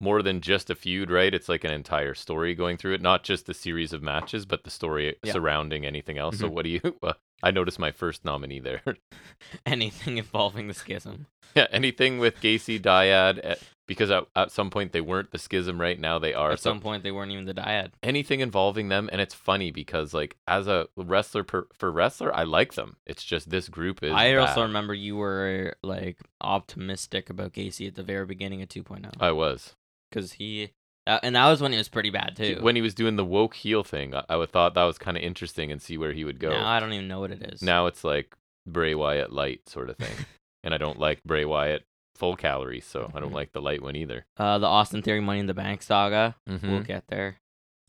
[0.00, 1.32] more than just a feud, right?
[1.32, 4.64] It's like an entire story going through it, not just the series of matches, but
[4.64, 5.32] the story Yeah.
[5.32, 6.38] surrounding anything else.
[6.38, 6.52] So Mhm.
[6.52, 6.80] what do you?
[7.02, 8.82] Uh, I noticed my first nominee there.
[9.66, 11.26] Anything involving the schism.
[11.54, 13.54] yeah, anything with Gacy Dyad, eh,
[13.86, 15.78] because at, at some point they weren't the schism.
[15.80, 16.52] Right now they are.
[16.52, 17.90] At So some point, they weren't even the dyad.
[18.02, 22.44] anything involving them, and it's funny because like as a wrestler per, for wrestler, I
[22.44, 22.96] like them.
[23.06, 24.12] It's just this group is.
[24.12, 29.12] I also remember you were like optimistic about Gacy at the very beginning of 2.0
[29.20, 29.74] I was.
[30.10, 30.70] because he,
[31.06, 32.58] that, and that was when he was pretty bad too.
[32.60, 35.16] When he was doing the woke heel thing, I, I would thought that was kind
[35.16, 36.50] of interesting and see where he would go.
[36.50, 37.62] now I don't even know what it is.
[37.62, 38.34] Now it's like
[38.66, 40.26] Bray Wyatt light sort of thing.
[40.64, 43.34] and I don't like Bray Wyatt full calories, so I don't Mhm.
[43.34, 44.24] like the light one either.
[44.38, 46.36] uh, the Austin Theory Money in the Bank saga.
[46.48, 46.70] Mhm.
[46.70, 47.36] We'll get there.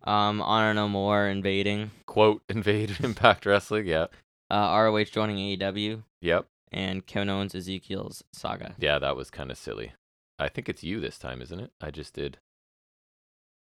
[0.03, 1.91] Um, Honor No More invading.
[2.05, 3.85] Quote invade Impact Wrestling.
[3.87, 4.07] Yeah.
[4.51, 6.03] Uh, ROH joining AEW.
[6.21, 6.45] Yep.
[6.71, 8.75] and Kevin Owens Ezekiel's saga.
[8.77, 9.93] Yeah, that was kind of silly.
[10.37, 11.71] I think it's you this time, isn't it?
[11.79, 12.37] I just did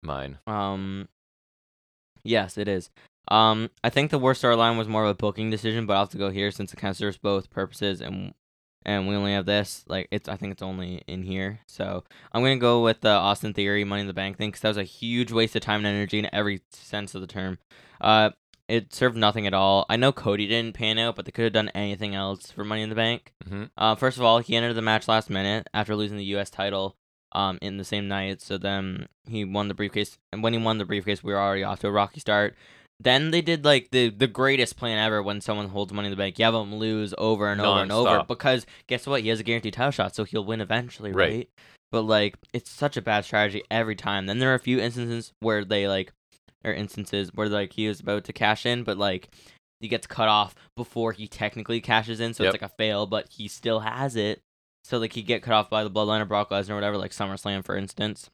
[0.05, 0.37] mine.
[0.47, 1.09] Um,
[2.23, 2.89] yes, it is.
[3.27, 6.09] Um, I think the worst storyline was more of a booking decision, but I'll have
[6.09, 8.33] to go here since it kind of serves both purposes, and
[8.85, 9.83] and we only have this.
[9.87, 13.53] Like it's, I think it's only in here, so I'm gonna go with the Austin
[13.53, 15.87] Theory Money in the Bank thing because that was a huge waste of time and
[15.87, 17.57] energy in every sense of the term.
[17.99, 18.29] Uh,
[18.67, 19.85] it served nothing at all.
[19.89, 22.81] I know Cody didn't pan out, but they could have done anything else for Money
[22.81, 23.33] in the Bank.
[23.47, 26.49] hmm Uh, first of all, he entered the match last minute after losing the U.S.
[26.49, 26.95] title
[27.31, 28.41] um, in the same night.
[28.41, 30.17] So then he won the briefcase.
[30.31, 32.55] And when he won the briefcase, we were already off to a rocky start.
[32.99, 36.15] Then they did like the the greatest plan ever when someone holds money in the
[36.17, 36.39] bank.
[36.39, 38.27] You have him lose over and over and over Non-stop.
[38.29, 39.21] because guess what?
[39.21, 41.29] He has a guaranteed title shot, so he'll win eventually, Right.
[41.31, 41.49] right?
[41.91, 44.27] But like it's such a bad strategy every time.
[44.27, 46.13] Then there are a few instances where they like
[46.63, 49.27] or instances where like he was about to cash in, but like
[49.81, 52.53] he gets cut off before he technically cashes in, so Yep.
[52.55, 54.39] it's like a fail, but he still has it.
[54.85, 57.09] So like he get cut off by the bloodline of Brock Lesnar or whatever, like
[57.09, 58.29] SummerSlam for instance.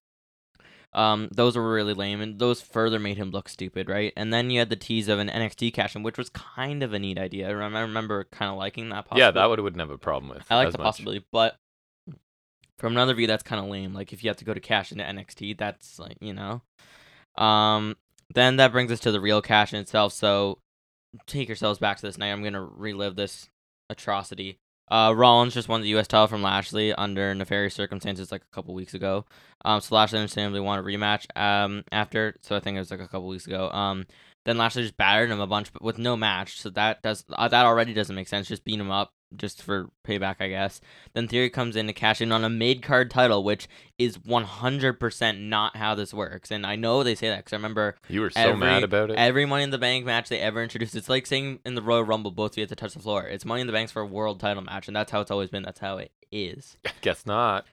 [0.92, 4.12] Um, those were really lame, and those further made him look stupid, right?
[4.18, 6.92] And then you had the tease of an NXT cash in, which was kind of
[6.92, 7.48] a neat idea.
[7.48, 9.06] I remember, kind of liking that.
[9.06, 9.22] Possibility.
[9.22, 10.46] Yeah, that would wouldn't have a problem with.
[10.50, 10.84] I like the much.
[10.84, 11.56] possibility, but
[12.78, 13.94] from another view, that's kind of lame.
[13.94, 16.62] Like if you have to go to cash into NXT, that's like you know.
[17.42, 17.96] Um,
[18.34, 20.12] then that brings us to the real cash in itself.
[20.12, 20.58] So
[21.28, 22.34] take yourselves back to this night.
[22.34, 23.50] I'm gonna relive this
[23.90, 24.60] atrocity.
[24.92, 26.08] Uh, Rollins just won the U.S.
[26.08, 29.26] title from Lashley under nefarious circumstances like a couple weeks ago.
[29.64, 31.26] Um, so Lashley understandably wanted a rematch.
[31.40, 33.72] Um, after so I think it was like a couple weeks ago.
[33.72, 34.06] Um,
[34.44, 36.60] then Lashley just battered him a bunch, but with no match.
[36.60, 38.50] So that does uh, that already doesn't make sense.
[38.50, 40.82] Just beat him up just for payback, I guess.
[41.14, 43.68] Then Theory comes in to cash in on a mid card title, which
[43.98, 46.52] is 100% not how this works.
[46.52, 49.12] And I know they say that because I remember You were so Every- mad about
[49.12, 49.18] it.
[49.18, 50.96] every Money in the Bank match they ever introduced.
[50.96, 53.24] It's like saying in the Royal Rumble, both of you have to touch the floor.
[53.28, 55.50] It's Money in the Bank's for a world title match, and that's how it's always
[55.50, 55.64] been.
[55.64, 56.78] That's how it is.
[57.02, 57.66] Guess not.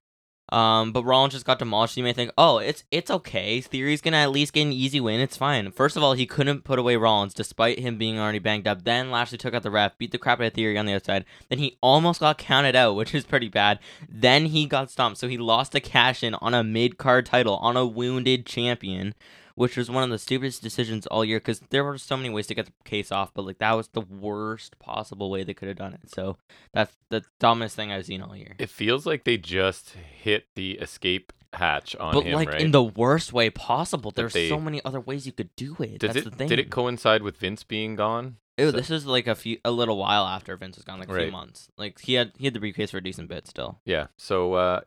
[0.50, 1.96] Um, but Rollins just got demolished.
[1.96, 3.60] You may think, oh, it's it's okay.
[3.60, 5.20] Theory's gonna at least get an easy win.
[5.20, 5.70] It's fine.
[5.70, 8.84] First of all, he couldn't put away Rollins despite him being already banged up.
[8.84, 11.24] Then Lashley took out the ref, beat the crap out of Theory on the outside.
[11.48, 13.78] Then he almost got counted out, which is pretty bad.
[14.08, 17.56] Then he got stomped, so he lost a cash in on a mid card title
[17.56, 19.14] on a wounded champion,
[19.58, 22.46] which was one of the stupidest decisions all year because there were so many ways
[22.46, 25.68] to get the case off, but like that was the worst possible way they could
[25.68, 26.08] have done it.
[26.10, 26.36] So
[26.72, 28.54] that's the dumbest thing I've seen all year.
[28.58, 32.60] It feels like they just hit the escape hatch on but him, like right?
[32.60, 34.10] in the worst way possible.
[34.10, 35.98] There's they- so many other ways you could do it.
[35.98, 36.48] Does That's it the thing.
[36.48, 38.36] did it coincide with Vince being gone?
[38.58, 41.08] Ew, so- this is like a few, a little while after Vince was gone, like
[41.08, 41.22] a Right.
[41.24, 41.68] few months.
[41.78, 43.80] Like he had he had the briefcase for a decent bit still.
[43.84, 44.08] Yeah.
[44.18, 44.80] So uh,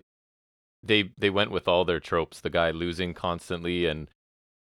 [0.84, 2.40] they they went with all their tropes.
[2.42, 4.08] The guy losing constantly and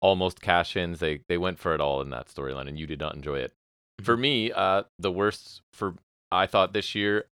[0.02, 1.00] almost cash ins.
[1.00, 3.54] They they went for it all in that storyline, and you did not enjoy it.
[4.02, 5.96] For me, uh, the worst for
[6.32, 7.26] I thought this year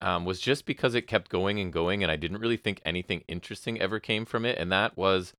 [0.00, 3.22] um, was just because it kept going and going, and I didn't really think anything
[3.28, 5.32] interesting ever came from it, and that was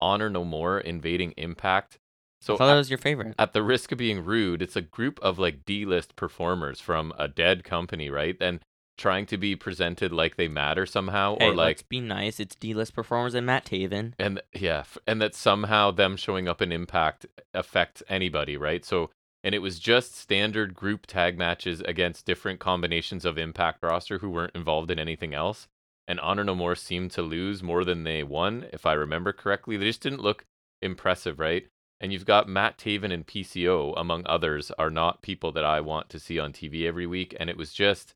[0.00, 1.98] Honor No More invading Impact.
[2.40, 3.34] So I thought that was your favorite.
[3.38, 7.28] at the risk of being rude, it's a group of like D-list performers from a
[7.28, 8.36] dead company, right?
[8.40, 8.60] And
[8.96, 12.40] trying to be presented like they matter somehow, hey, or like let's be nice.
[12.40, 14.14] It's D-list performers and Matt Taven.
[14.18, 18.84] and yeah, and that somehow them showing up in Impact affects anybody, right?
[18.84, 19.10] So,
[19.44, 24.30] and it was just standard group tag matches against different combinations of Impact roster who
[24.30, 25.68] weren't involved in anything else.
[26.08, 29.76] And Honor No More seemed to lose more than they won, if I remember correctly.
[29.76, 30.44] They just didn't look
[30.80, 31.66] impressive, right?
[32.00, 36.08] And you've got Matt Taven and PCO, among others, are not people that I want
[36.10, 37.34] to see on TV every week.
[37.40, 38.14] And it was just,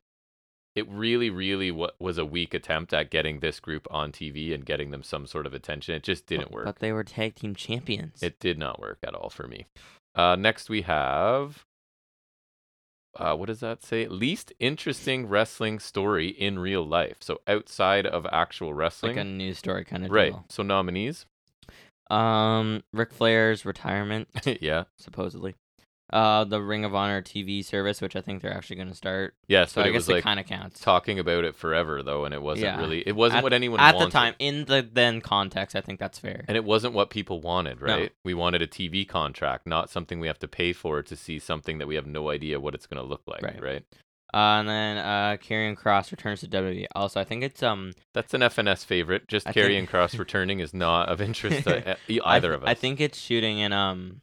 [0.75, 4.65] it really, really wa- was a weak attempt at getting this group on TV and
[4.65, 5.95] getting them some sort of attention.
[5.95, 6.65] It just didn't But- work.
[6.65, 8.23] But they were tag team champions.
[8.23, 9.65] It did not work at all for me.
[10.15, 11.65] Uh, next we have,
[13.17, 14.07] uh, what does that say?
[14.07, 17.17] Least interesting wrestling story in real life.
[17.19, 20.31] So outside of actual wrestling, like a news story kind of right?
[20.31, 20.45] deal.
[20.49, 21.25] So nominees,
[22.09, 24.27] Um, Ric Flair's retirement
[24.61, 25.55] yeah, supposedly.
[26.11, 29.33] Uh, the Ring of Honor TV service, which I think they're actually going to start.
[29.47, 30.79] yes, So I it guess was it like kind of counts.
[30.81, 32.79] talking about it forever though, and it wasn't Yeah.
[32.79, 34.07] really, it wasn't At- what anyone At wanted.
[34.07, 36.43] the time, in the then context, I think that's fair.
[36.49, 37.87] And it wasn't what people wanted, No.
[37.87, 38.11] right?
[38.25, 41.77] We wanted a TV contract, not something we have to pay for to see something
[41.77, 43.61] that we have no idea what it's going to look like, Right.
[43.61, 43.83] right?
[44.33, 46.85] Uh, and then uh, Karrion Cross returns to WWE.
[46.95, 49.27] Also, I think it's um That's an FNS favorite.
[49.27, 52.69] Just I Karrion think- Cross returning is not of interest to either th- of us.
[52.69, 54.21] I think it's shooting in um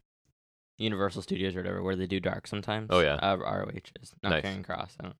[0.78, 2.88] Universal Studios or whatever, where they do dark sometimes.
[2.90, 3.14] Oh, yeah.
[3.16, 4.64] uh, ROH is not Nice.
[4.64, 4.96] Cross.
[5.00, 5.16] I, don't,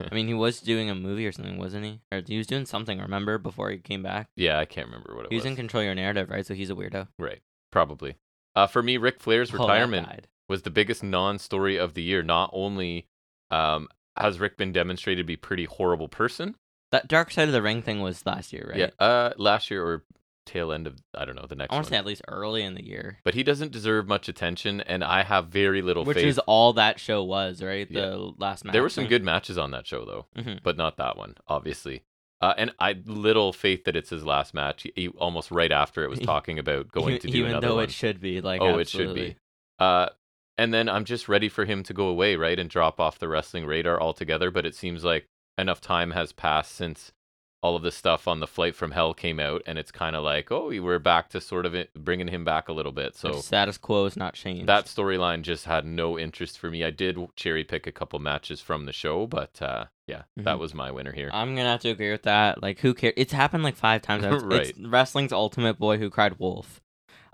[0.10, 2.00] I mean, he was doing a movie or something, wasn't he?
[2.12, 2.98] Or he was doing something.
[2.98, 4.28] Remember before he came back?
[4.36, 5.50] yeah, I can't remember what it He was was.
[5.50, 6.44] in Control Your Narrative, right?
[6.46, 7.08] So he's a weirdo.
[7.18, 8.16] right, probably.
[8.56, 12.22] Uh, for me, Ric Flair's Oh, retirement was the biggest non-story of the year.
[12.22, 13.06] Not only
[13.50, 16.56] um, has Ric been demonstrated to be a pretty horrible person?
[16.90, 18.78] That Dark Side of the Ring thing was last year, right?
[18.78, 18.90] Yeah.
[18.98, 20.04] Uh, last year or
[20.48, 22.62] tail end of I don't know the next I want to say at least early
[22.62, 26.08] in the year, but he doesn't deserve much attention, and I have very little faith.
[26.08, 26.26] which faith.
[26.26, 27.86] is all that show was, right?
[27.90, 28.06] Yeah.
[28.06, 28.72] The last match.
[28.72, 30.62] there were some good matches on that show though, Mhm.
[30.62, 32.02] but not that one, obviously.
[32.40, 34.82] Uh, and I little faith that it's his last match.
[34.84, 37.66] He, he almost right after it was talking about going even, to do even another
[37.68, 37.84] though one.
[37.84, 38.60] it should be like.
[38.60, 39.36] oh, it should be.
[39.78, 40.08] Uh,
[40.56, 43.28] and then I'm just ready for him to go away, right, and drop off the
[43.28, 44.50] wrestling radar altogether.
[44.50, 47.12] But it seems like enough time has passed since
[47.60, 50.22] all of the stuff on the flight from hell came out, and it's kind of
[50.22, 53.14] like, oh, we're back to sort of it, bringing him back a little bit.
[53.14, 54.68] The So status quo is not changed.
[54.68, 56.84] that storyline just had no interest for me.
[56.84, 60.58] I did cherry pick a couple matches from the show, but uh, yeah, that Mhm.
[60.60, 61.30] was my winner here.
[61.32, 62.62] I'm gonna have to agree with that.
[62.62, 63.14] Like, who cares?
[63.16, 64.22] It's happened like five times.
[64.22, 64.34] now.
[64.36, 66.80] It's, it's wrestling's ultimate boy who cried wolf.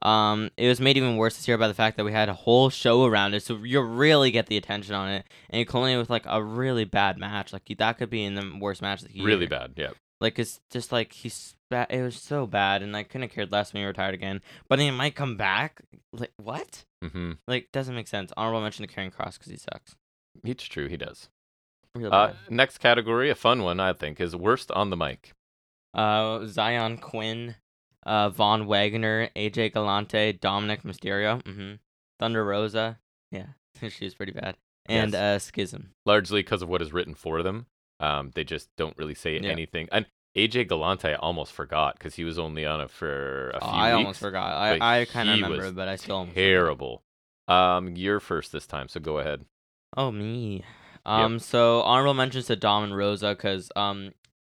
[0.03, 2.35] Um, it was made even worse this year by the fact that we had a
[2.35, 5.97] whole show around it, so you really get the attention on it, and you culminate
[5.99, 7.55] with like a really bad match.
[7.55, 9.27] Like that could be in the worst match of the year.
[9.27, 9.91] really bad, yeah.
[10.21, 11.89] Like it's just like he's bad.
[11.91, 14.41] It was so bad, and I couldn't have cared less when he retired again.
[14.69, 15.83] But he might come back.
[16.13, 16.85] Like what?
[17.03, 18.33] hmm Like doesn't make sense.
[18.37, 19.97] Honorable mention to Karrion Cross because he sucks.
[20.45, 21.29] It's true, he does.
[21.97, 25.33] Uh, next category, a fun one, I think, is worst on the mic.
[25.95, 27.55] Uh, Zion Quinn,
[28.05, 31.75] uh, Von Wagner, AJ Galante, Dominic Mysterio, mm-hmm.
[32.19, 32.99] Thunder Rosa,
[33.31, 33.47] yeah,
[33.91, 35.21] she's pretty bad, and Yes.
[35.21, 35.91] uh, Schism.
[36.05, 37.67] largely because of what is written for them.
[38.05, 39.51] Um, they just don't really say Yeah.
[39.51, 39.89] anything.
[39.93, 43.71] And AJ Galante, I almost forgot because he was only on it for a Oh,
[43.71, 43.97] few I weeks.
[43.99, 44.57] almost forgot.
[44.57, 46.29] I, I kind of remember but I still.
[46.35, 47.03] Terrible.
[47.49, 49.45] Um, you're first this time, so go ahead.
[49.97, 50.65] Oh me.
[51.07, 51.39] Um.
[51.39, 54.13] So honorable mentions to Dom and Rosa because um,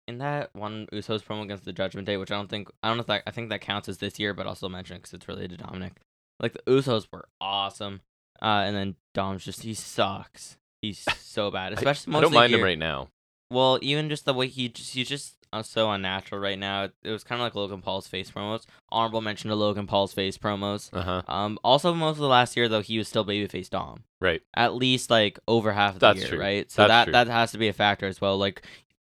[0.07, 2.97] in that one Usos promo against the Judgment Day, which I don't think I don't
[2.97, 5.13] know if that I think that counts as this year, but I'll still mention because
[5.13, 5.93] it's related to Dominic.
[6.39, 8.01] Like the Usos were awesome,
[8.41, 10.57] uh, and then Dom's just he sucks.
[10.81, 13.09] He's so bad, especially I don't mostly mind him right now.
[13.51, 16.83] Well, even just the way he just he's just uh, so unnatural right now.
[16.83, 18.65] It, it was kind of like Logan Paul's face promos.
[18.89, 20.89] Honorable mention to Logan Paul's face promos.
[20.93, 21.21] Uh huh.
[21.27, 24.41] Um, also most of the last year though, he was still babyface Dom Right.
[24.55, 26.39] at least like over half of the That's year, true.
[26.39, 26.69] right?
[26.69, 27.11] So That's that true.
[27.13, 28.37] that has to be a factor as well.
[28.37, 28.61] Like,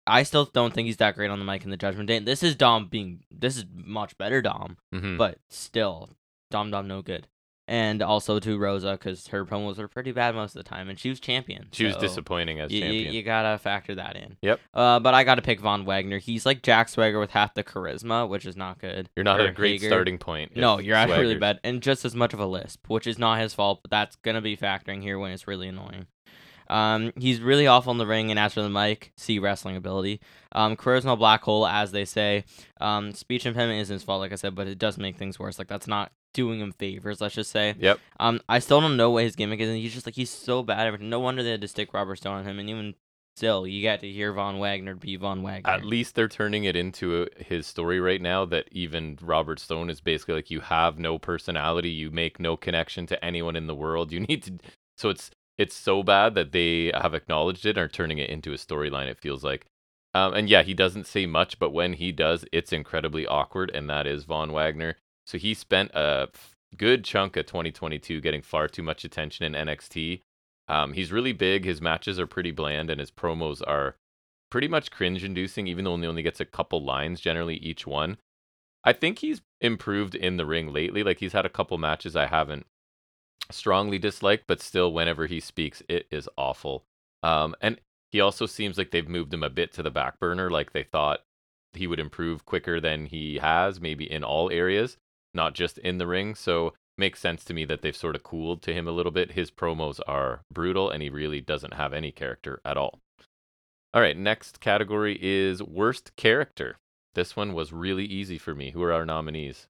[0.06, 2.18] I still don't think he's that great on the mic in the Judgment Day.
[2.18, 6.10] This is Dom being this is much better Dom, hmm but still
[6.50, 7.26] Dom Dom no good.
[7.66, 10.98] And also to Rosa because her promos were pretty bad most of the time, and
[10.98, 11.68] she was champion.
[11.72, 13.14] She was disappointing as You, you, champion.
[13.14, 14.36] you gotta factor that in.
[14.42, 14.60] Yep.
[14.74, 16.18] Uh, but I gotta pick Von Wagner.
[16.18, 19.08] He's like Jack Swagger with half the charisma, which is not good.
[19.16, 19.88] You're not Or a great Hager.
[19.88, 20.54] starting point.
[20.54, 23.38] No, you're actually really bad, and just as much of a lisp, which is not
[23.40, 26.06] his fault, but that's gonna be factoring here when it's really annoying.
[26.68, 30.20] Um, he's really awful in the ring and as for the mic, see wrestling ability.
[30.52, 32.44] Um, charisma black hole, as they say.
[32.80, 35.58] Um, speech impediment isn't his fault, like I said, but it does make things worse.
[35.58, 37.74] Like that's not doing him favors, let's just say.
[37.78, 37.98] Yep.
[38.20, 40.62] Um, I still don't know what his gimmick is, and he's just like he's so
[40.62, 40.80] bad.
[40.80, 41.08] at everything.
[41.08, 42.94] No wonder they had to stick Robert Stone on him, and even
[43.36, 45.70] still, you got to hear Von Wagner be Von Wagner.
[45.70, 49.90] At least they're turning it into a, his story right now that even Robert Stone
[49.90, 53.74] is basically like you have no personality, you make no connection to anyone in the
[53.74, 54.12] world.
[54.12, 54.58] You need to
[54.96, 58.52] so it's it's so bad that they have acknowledged it and are turning it into
[58.52, 59.66] a storyline it feels like.
[60.12, 63.90] Um, and yeah, he doesn't say much, but when he does, it's incredibly awkward and
[63.90, 64.96] that is Von Wagner.
[65.26, 66.28] So he spent a
[66.76, 70.20] good chunk of 2022 getting far too much attention in NXT.
[70.68, 71.64] Um, he's really big.
[71.64, 73.96] His matches are pretty bland, and his promos are
[74.50, 78.18] pretty much cringe inducing, even though he only gets a couple lines generally each one.
[78.84, 81.02] I think he's improved in the ring lately.
[81.02, 82.66] Like he's had a couple matches I haven't
[83.50, 86.84] strongly disliked, but still, whenever he speaks, it is awful.
[87.22, 90.50] Um, and he also seems like they've moved him a bit to the back burner.
[90.50, 91.20] Like they thought
[91.72, 94.98] he would improve quicker than he has, maybe in all areas,
[95.34, 96.34] not just in the ring.
[96.34, 99.32] So makes sense to me that they've sort of cooled to him a little bit.
[99.32, 103.00] His promos are brutal, and he really doesn't have any character at all.
[103.92, 106.76] All right, next category is worst character.
[107.14, 108.70] This one was really easy for me.
[108.70, 109.68] Who are our nominees?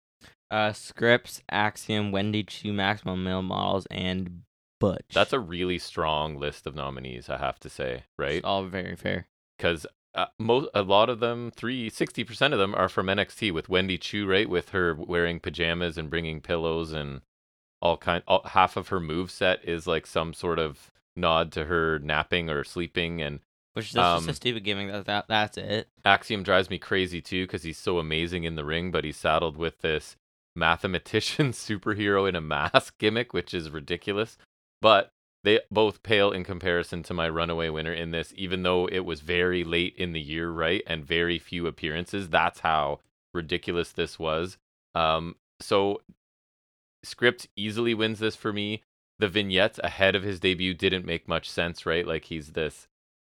[0.50, 4.42] Uh, Scrypts, Axiom, Wendy Choo, Maximum Male Models, and
[4.80, 5.06] Butch.
[5.12, 8.36] That's a really strong list of nominees, I have to say, right?
[8.36, 9.26] It's all very fair.
[9.58, 13.52] Because uh, most a lot of them, three sixty percent of them are from NXT
[13.52, 14.48] with Wendy Choo, right?
[14.48, 17.22] With her wearing pajamas and bringing pillows and
[17.82, 18.22] all kind.
[18.28, 22.48] All, half of her move set is like some sort of nod to her napping
[22.50, 23.40] or sleeping, and
[23.74, 24.90] Which is just Um, a stupid gimmick.
[24.92, 25.88] That, that that's it.
[26.04, 29.56] Axiom drives me crazy too because he's so amazing in the ring, but he's saddled
[29.56, 30.16] with this
[30.56, 34.36] mathematician superhero in a mask gimmick, which is ridiculous.
[34.80, 35.10] But
[35.44, 39.20] they both pale in comparison to my runaway winner in this, even though it was
[39.20, 40.82] very late in the year, right?
[40.86, 42.28] And very few appearances.
[42.30, 43.00] That's how
[43.32, 44.56] ridiculous this was.
[44.94, 46.00] Um, so
[47.02, 48.82] Script easily wins this for me.
[49.18, 52.06] The vignettes ahead of his debut didn't make much sense, right?
[52.06, 52.88] Like he's this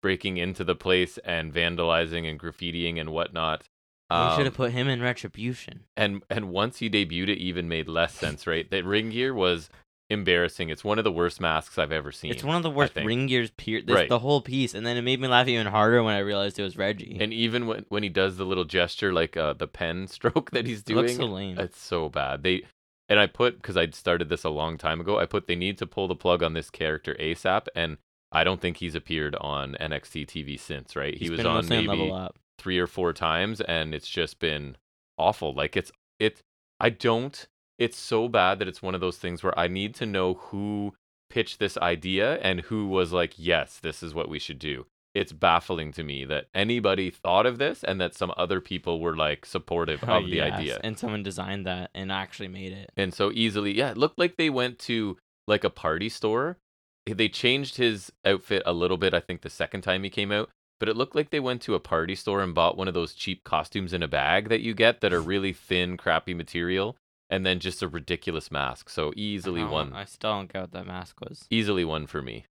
[0.02, 3.64] breaking into the place and vandalizing and graffitiing and whatnot.
[4.10, 5.84] we should Um, have put him in retribution.
[5.96, 8.68] and and once he debuted, it even made less sense, right?
[8.70, 9.68] That ring gear was
[10.10, 10.70] embarrassing.
[10.70, 12.30] It's one of the worst masks I've ever seen.
[12.30, 13.50] It's one of the worst ring gears.
[13.56, 14.08] Pier- this, Right.
[14.08, 16.62] the whole piece, and then it made me laugh even harder when I realized it
[16.62, 17.18] was Reggie.
[17.20, 20.66] and even when when he does the little gesture, like uh, the pen stroke that
[20.66, 21.58] he's it doing, so lame.
[21.58, 22.42] it's so bad.
[22.42, 22.62] They
[23.08, 25.18] and I put because I'd started this a long time ago.
[25.18, 27.98] I put they need to pull the plug on this character ASAP, and
[28.32, 30.94] I don't think he's appeared on NXT TV since.
[30.96, 31.14] Right?
[31.14, 32.38] He's he was on maybe level up.
[32.58, 34.76] three or four times, and it's just been
[35.18, 35.52] awful.
[35.54, 36.42] Like it's it.
[36.80, 37.46] I don't.
[37.78, 40.94] It's so bad that it's one of those things where I need to know who
[41.30, 44.86] pitched this idea and who was like, yes, this is what we should do.
[45.14, 49.16] It's baffling to me that anybody thought of this and that some other people were
[49.16, 50.80] like supportive Oh, of the yes, idea.
[50.82, 52.90] and someone designed that and actually made it.
[52.96, 56.58] And so easily, yeah, it looked like they went to like a party store.
[57.06, 60.50] They changed his outfit a little bit, I think, the second time he came out.
[60.78, 63.14] But it looked like they went to a party store and bought one of those
[63.14, 66.96] cheap costumes in a bag that you get that are really thin, crappy material,
[67.30, 68.88] and then just a ridiculous mask.
[68.90, 71.46] So easily don't- one, I still don't get what that mask was.
[71.50, 72.44] easily one for me.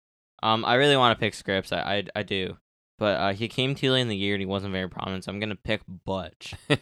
[0.44, 1.72] Um, I really want to pick Scrypts.
[1.76, 2.58] I, I, I do,
[3.00, 5.24] but uh, he came too late in the year and he wasn't very prominent.
[5.24, 6.54] So I'm gonna pick Butch.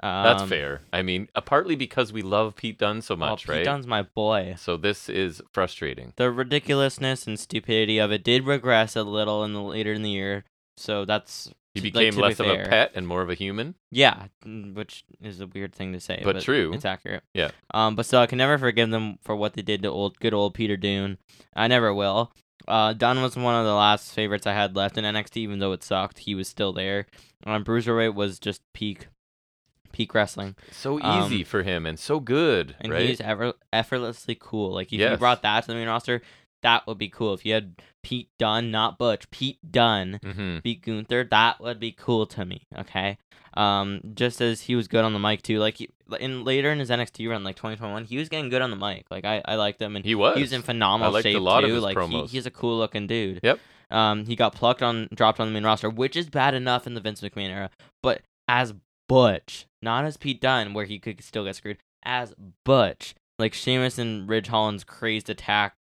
[0.00, 0.82] That's Um, fair.
[0.92, 3.64] I mean, uh, partly because we love Pete Dunne so much, Pete right?
[3.64, 4.54] Dunne's my boy.
[4.56, 6.12] So this is frustrating.
[6.16, 10.10] The ridiculousness and stupidity of it did regress a little in the later in the
[10.10, 10.44] year.
[10.76, 13.74] So that's He like, became be less of a pet and more of a human.
[13.90, 16.72] Yeah, mm, which is a weird thing to say, But true.
[16.72, 17.22] It's accurate.
[17.34, 17.50] Yeah.
[17.72, 20.34] Um, but still, I can never forgive them for what they did to old, good
[20.34, 21.18] old Peter Dunne.
[21.54, 22.32] I never will.
[22.66, 25.72] Uh, Dunne was one of the last favorites I had left in NXT, even though
[25.72, 26.18] it sucked.
[26.20, 27.06] He was still there.
[27.46, 29.06] Um, Bruiserweight was just peak,
[29.92, 33.08] peak wrestling, So Um, easy for him and so good, and right?
[33.08, 34.72] he's ever effortlessly cool.
[34.74, 36.20] Like if you brought that to the main roster,
[36.62, 37.34] that would be cool.
[37.34, 41.92] If you had Pete Dunne, not Butch, Pete Dunne hmm beat Gunther, that would be
[41.92, 42.62] cool to me.
[42.76, 43.18] Okay.
[43.54, 45.58] Um, just as he was good on the mic too.
[45.58, 45.88] Like he,
[46.20, 49.06] in later in his NXT run, like 2021, he was getting good on the mic.
[49.10, 50.36] Like I, I liked him, and He was.
[50.36, 51.80] he was in phenomenal shape too.
[51.80, 53.40] like he, he's a cool looking dude.
[53.42, 53.58] Yep.
[53.90, 56.92] Um, he got plucked on, dropped on the main roster, which is bad enough in
[56.94, 57.70] the Vince McMahon era,
[58.02, 58.74] but as
[59.08, 61.78] Butch, not as Pete Dunne, where he could still get screwed.
[62.04, 62.34] As
[62.66, 65.74] Butch, like Sheamus and Ridge Holland's crazed attack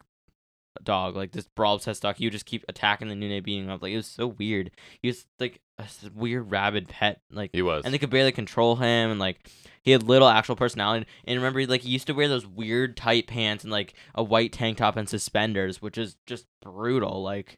[0.83, 2.15] dog, like this brawl obsessed dog.
[2.19, 3.81] You just keep attacking the day beating up.
[3.81, 4.71] Like it was so weird.
[5.01, 5.85] He was like a
[6.15, 7.21] weird rabid pet.
[7.31, 7.83] Like He was.
[7.85, 9.49] and they could barely control him and like
[9.83, 13.27] he had little actual personality and remember like he used to wear those weird tight
[13.27, 17.57] pants and like a white tank top and suspenders which is just brutal like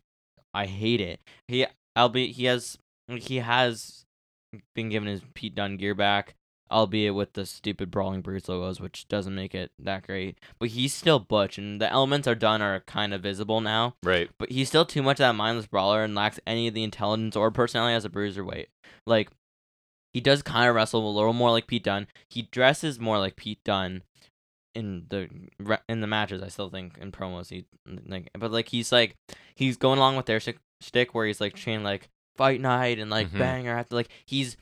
[0.53, 2.31] i hate it he I'll be.
[2.31, 2.77] he has
[3.07, 4.05] he has
[4.75, 6.35] been given his pete dunne gear back
[6.71, 10.93] albeit with the stupid brawling brutes logos which doesn't make it that great but he's
[10.93, 14.29] still butch and the elements are done are kind of visible now right.
[14.37, 17.35] but he's still too much of that mindless brawler and lacks any of the intelligence
[17.35, 18.43] or personality as a bruiser.
[18.43, 18.67] bruiserweight.
[19.07, 19.29] Like
[20.13, 22.07] he does kind of wrestle a little more like Pete Dunne.
[22.29, 24.01] He dresses more like Pete Dunne
[24.75, 25.29] in the
[25.87, 26.41] in the matches.
[26.41, 27.65] I still think in promos he
[28.07, 29.15] like, but like he's like
[29.55, 33.29] he's going along with their stick, where he's like chain like fight night and like
[33.29, 33.37] Mhm.
[33.39, 34.55] banger after like he's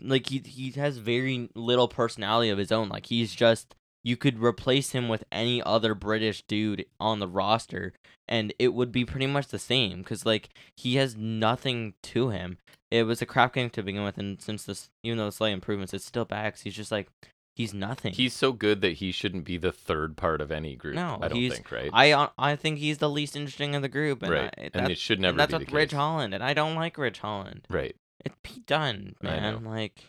[0.00, 2.88] like he he has very little personality of his own.
[2.88, 7.92] Like he's just you could replace him with any other British dude on the roster
[8.28, 12.58] and it would be pretty much the same because like he has nothing to him.
[12.90, 15.52] It was a crap game to begin with, and since this, even though it's slight
[15.52, 16.52] improvements, it's still bad.
[16.52, 17.08] 'cause he's just like
[17.56, 18.12] he's nothing.
[18.12, 20.94] He's so good that he shouldn't be the third part of any group.
[20.94, 21.90] No, I don't think, right?
[21.92, 24.54] I I think he's the least interesting of the group, and right.
[24.56, 25.96] I, and it should never and that's be with the Ridge case.
[25.96, 27.66] Holland, and I don't like Ridge Holland.
[27.68, 27.96] Right.
[28.24, 29.60] It's Pete Dunne, I know.
[29.60, 29.64] man.
[29.64, 30.04] Like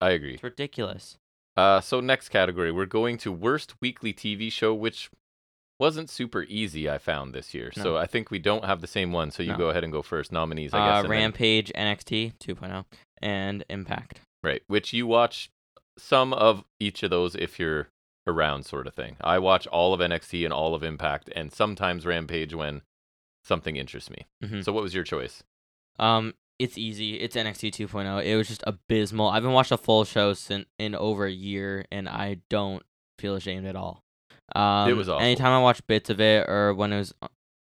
[0.00, 0.34] I- agree.
[0.34, 1.18] it's ridiculous.
[1.56, 5.10] Uh, so next category, we're going to worst weekly TV show, which
[5.78, 6.88] wasn't super easy.
[6.88, 9.30] I found this year, so I think we don't have the same one.
[9.30, 9.58] So you No.
[9.58, 10.32] go ahead and go first.
[10.32, 10.94] Nominees, I guess.
[10.96, 12.84] Uh, and then- Rampage, NXT 2.0,
[13.22, 14.20] and Impact.
[14.42, 14.62] right?
[14.66, 15.50] Which you watch
[15.98, 17.88] some of each of those if you're
[18.26, 19.16] around, sort of thing.
[19.22, 22.82] I watch all of NXT and all of Impact, and sometimes Rampage when
[23.44, 24.26] something interests me.
[24.42, 24.64] Mhm.
[24.64, 25.42] So what was your choice?
[25.98, 27.16] Um, it's easy.
[27.16, 28.24] It's NXT 2.0.
[28.24, 29.28] It was just abysmal.
[29.28, 32.82] I haven't watched a full show since in over a year, and I don't
[33.18, 34.02] feel ashamed at all.
[34.54, 35.24] Um, was awful.
[35.24, 37.12] Anytime I watch bits of it, or when it was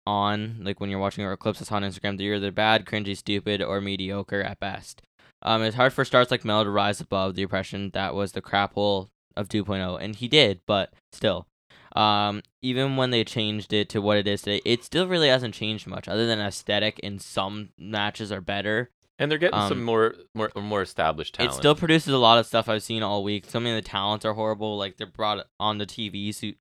[0.07, 3.61] on, like when you're watching or clips that's on Instagram, they're either bad, cringy, stupid,
[3.61, 5.01] or mediocre at best.
[5.41, 8.41] Um, it's hard for stars like Mel to rise above the oppression that was the
[8.41, 11.47] crap hole of 2.0, and he did, but still.
[11.95, 15.53] Um, even when they changed it to what it is today, it still really hasn't
[15.53, 16.99] changed much, other than aesthetic.
[17.03, 18.91] And some matches are better.
[19.17, 21.53] And they're getting some Um, more more more established talent.
[21.53, 23.45] It still produces a lot of stuff I've seen all week.
[23.45, 24.77] Some of the talents are horrible.
[24.77, 26.51] Like they're brought on the TV so,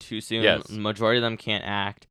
[0.00, 0.42] too soon.
[0.42, 0.68] Yes.
[0.68, 2.06] Majority of them can't act.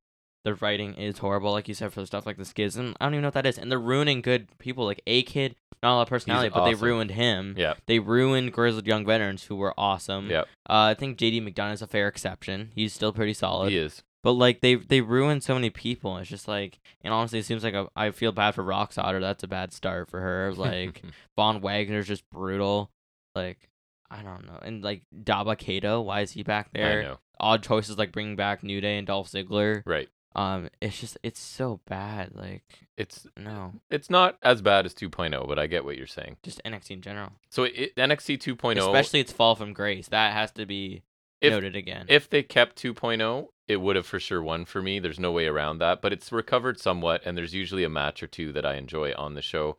[0.46, 2.96] the writing is horrible, like you said, for the stuff like the schism.
[3.00, 5.56] I don't even know what that is, and they're ruining good people like A Kid.
[5.84, 7.56] Not a lot of personality, but they ruined him.
[7.58, 7.74] Yeah.
[7.88, 10.30] They ruined Grizzled Young Veterans, who were awesome.
[10.30, 10.46] Yep.
[10.70, 12.72] Uh, I think JD McDonagh is a fair exception.
[12.74, 13.72] He's still pretty solid.
[13.72, 14.02] He is.
[14.24, 16.18] But like they they ruined so many people.
[16.18, 19.20] It's just like, and honestly, it seems like a, I feel bad for Rock Otter.
[19.20, 20.54] That's a bad start for her.
[20.54, 21.02] Like
[21.36, 22.90] Von Wagner's just brutal.
[23.36, 23.70] Like
[24.10, 27.18] I don't know, and like Dabba Kato, why is he back there?
[27.42, 29.84] Odd choices like bringing back New Day and Dolph Ziggler.
[29.86, 30.08] Right.
[30.36, 32.32] Um, it's just it's so bad.
[32.34, 32.64] Like
[32.98, 36.38] It's no, it's not as bad as 2.0, but I get what you're saying.
[36.44, 37.34] just NXT in general.
[37.50, 40.08] So it, NXT 2.0, Especially its fall from grace.
[40.08, 41.04] That has to be
[41.42, 42.06] If- noted again.
[42.10, 45.00] if they kept 2.0, it would have for sure won for me.
[45.00, 48.28] There's no way around that, but it's recovered somewhat, and there's usually a match or
[48.28, 49.78] two that I enjoy on the show.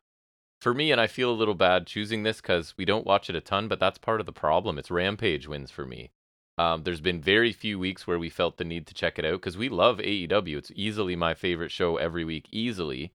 [0.61, 3.37] For me, and I feel a little bad choosing this because we don't watch it
[3.37, 4.79] a ton, but that's part of the problem.
[4.79, 6.13] It's Rampage wins for me.
[6.57, 9.41] Um, there's been very few weeks where we felt the need to check it out
[9.41, 10.57] because we love AEW.
[10.57, 13.13] It's easily my favorite show every week, easily.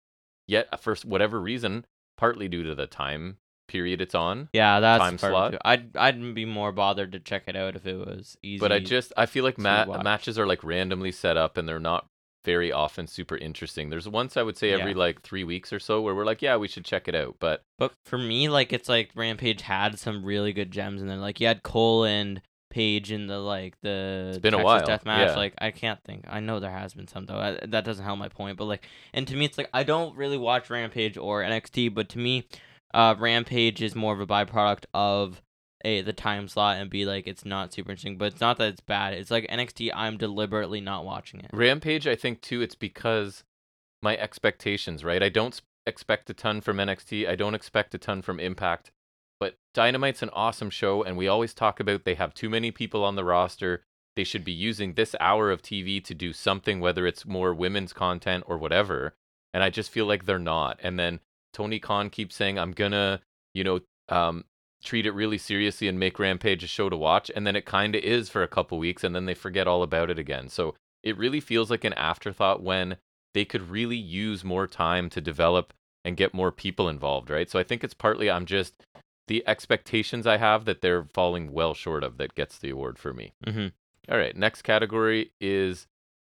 [0.48, 1.86] Yet, uh, for whatever reason,
[2.18, 3.38] partly due to the time
[3.70, 5.52] period it's on, yeah, that's time slot.
[5.52, 5.58] Too.
[5.64, 8.60] I'd I'd be more bothered to check it out if it was easy.
[8.60, 11.80] but I just I feel like ma- matches are like randomly set up and they're
[11.80, 12.08] not
[12.46, 13.90] very often super interesting.
[13.90, 14.98] There's once I would say every Yeah.
[14.98, 17.36] like three weeks or so where we're like, yeah, we should check it out.
[17.40, 21.18] But But for me, like it's like Rampage had some really good gems in there.
[21.18, 25.06] Like you had Cole and Paige in the like the It's been a while, Death
[25.06, 25.30] match.
[25.30, 25.36] yeah.
[25.36, 26.26] Like I can't think.
[26.28, 27.38] I know there has been some though.
[27.38, 28.58] I, that doesn't help my point.
[28.58, 31.94] But like, and to me, it's like I don't really watch Rampage or NXT.
[31.94, 32.48] But to me,
[32.94, 35.42] uh, Rampage is more of a byproduct of
[35.86, 38.18] a the time slot and be like it's not super interesting.
[38.18, 39.14] But it's not that it's bad.
[39.14, 39.92] It's like NXT.
[39.94, 41.50] I'm deliberately not watching it.
[41.54, 43.44] Rampage, I think too, it's because
[44.02, 45.22] my expectations, right?
[45.24, 47.28] I don't expect a ton from NXT.
[47.28, 48.92] I don't expect a ton from Impact.
[49.40, 53.04] But Dynamite's an awesome show, and we always talk about they have too many people
[53.04, 53.84] on the roster.
[54.16, 57.94] They should be using this hour of TV to do something, whether it's more women's
[57.94, 59.14] content or whatever.
[59.54, 60.80] And I just feel like they're not.
[60.84, 61.22] And then
[61.54, 63.22] Tony Khan keeps saying, I'm gonna,
[63.54, 63.80] you know,
[64.10, 64.44] um,
[64.84, 67.32] treat it really seriously and make Rampage a show to watch.
[67.36, 69.84] And then it kind of is for a couple weeks, and then they forget all
[69.84, 70.50] about it again.
[70.50, 72.98] So it really feels like an afterthought when
[73.34, 75.74] they could really use more time to develop
[76.04, 77.50] and get more people involved, right?
[77.50, 78.74] So I think it's partly I'm just
[79.30, 83.14] the expectations I have that they're falling well short of that gets the award for
[83.14, 83.32] me.
[83.48, 83.68] Mm-hmm.
[84.12, 85.88] All right, next category is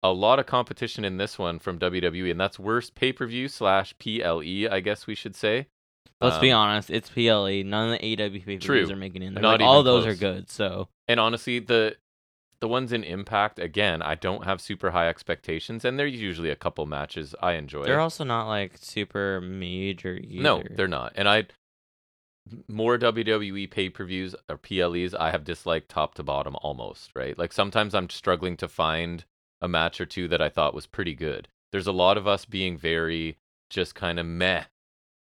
[0.04, 3.48] a lot of competition in this one from WWE, and that's worst pay per view
[3.48, 5.66] slash PLE, I guess we should say.
[6.20, 6.90] Let's be Um, honest.
[6.90, 7.64] It's PLE.
[7.64, 9.42] None of the AEW pay per views are making it in there.
[9.42, 10.14] Not Like, all those close.
[10.14, 10.50] are good.
[10.50, 11.96] So And honestly, the
[12.60, 16.54] the ones in Impact, again, I don't have super high expectations, and they're usually a
[16.54, 17.82] couple matches I enjoy.
[17.82, 20.42] they're also not like super major either.
[20.42, 21.12] No, they're not.
[21.16, 21.46] And I
[22.68, 27.38] more WWE pay-per-views or PLEs I have disliked top to bottom almost, right?
[27.38, 29.24] Like sometimes I'm struggling to find
[29.60, 31.48] a match or two that I thought was pretty good.
[31.70, 33.38] There's a lot of us being very
[33.70, 34.64] just kind of meh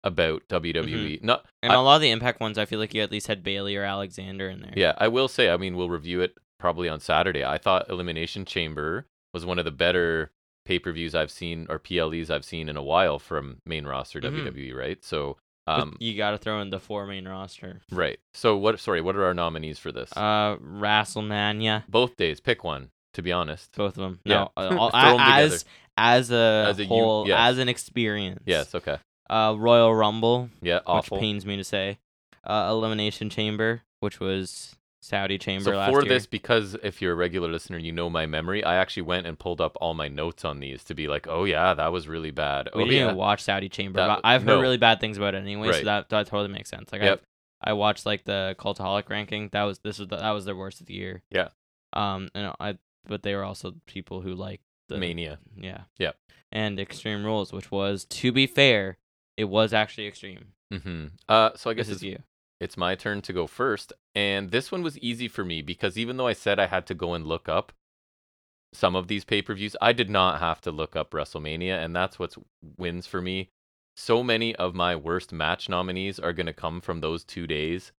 [0.03, 1.22] about WWE.
[1.22, 3.28] Not And I- a lot of the Impact ones, I feel like you at least
[3.28, 4.74] had Bailey or Alexander in there.
[4.76, 7.43] Yeah, I will say, I mean, we'll review it probably on Saturday.
[7.43, 10.32] I thought Elimination Chamber was one of the better
[10.65, 14.45] pay-per-views I've seen or PLEs I've seen in a while from main roster Mhm.
[14.45, 15.03] WWE, right?
[15.03, 15.38] So
[15.68, 17.82] um you got to throw in the four main roster.
[17.91, 18.20] right.
[18.34, 20.12] So what sorry, what are our nominees for this?
[20.16, 23.76] Uh, WrestleMania, Both days, pick one, to be honest.
[23.76, 24.20] both of them.
[24.24, 24.36] Yeah.
[24.36, 25.66] No, uh, all, Throw 'em as
[25.97, 27.38] as a, As a whole, yes.
[27.39, 28.41] as an experience.
[28.45, 28.97] Yes, okay.
[29.30, 31.18] Uh, Royal Rumble, Yeah, awful.
[31.18, 31.99] which pains me to say.
[32.43, 36.10] Uh, Elimination Chamber, which was Saudi Chamber So last for year.
[36.10, 38.64] this, because if you're a regular listener, you know my memory.
[38.64, 41.45] I actually went and pulled up all my notes on these to be like, oh
[41.45, 42.70] yeah, that was really bad.
[42.76, 44.62] we oh didn't yeah, even watch Saudi Chamber, That I've heard no.
[44.62, 46.91] really bad things about it anyway, so that that totally makes sense.
[46.91, 47.22] Like Yep.
[47.64, 49.50] I, I watched like the Cultaholic ranking.
[49.54, 51.24] That was this was the, that was their worst of the year.
[51.32, 51.50] Yeah.
[51.93, 52.78] Um, and I
[53.08, 55.39] but they were also people who like the Mania.
[55.58, 55.82] Yeah.
[55.97, 56.16] Yep.
[56.52, 58.97] And Extreme Rules, which was to be fair,
[59.38, 60.54] it was actually extreme.
[60.74, 61.06] Mm-hmm.
[61.28, 62.20] Uh, so I guess This it's is you.
[62.60, 63.93] It's my turn to go first.
[64.14, 66.93] And this one was easy for me because even though I said I had to
[66.93, 67.72] go and look up
[68.74, 71.84] some of these pay per views, I did not have to look up WrestleMania.
[71.84, 72.36] And that's what
[72.78, 73.49] wins for me.
[73.95, 77.91] So many of my worst match nominees are going to come from those two days.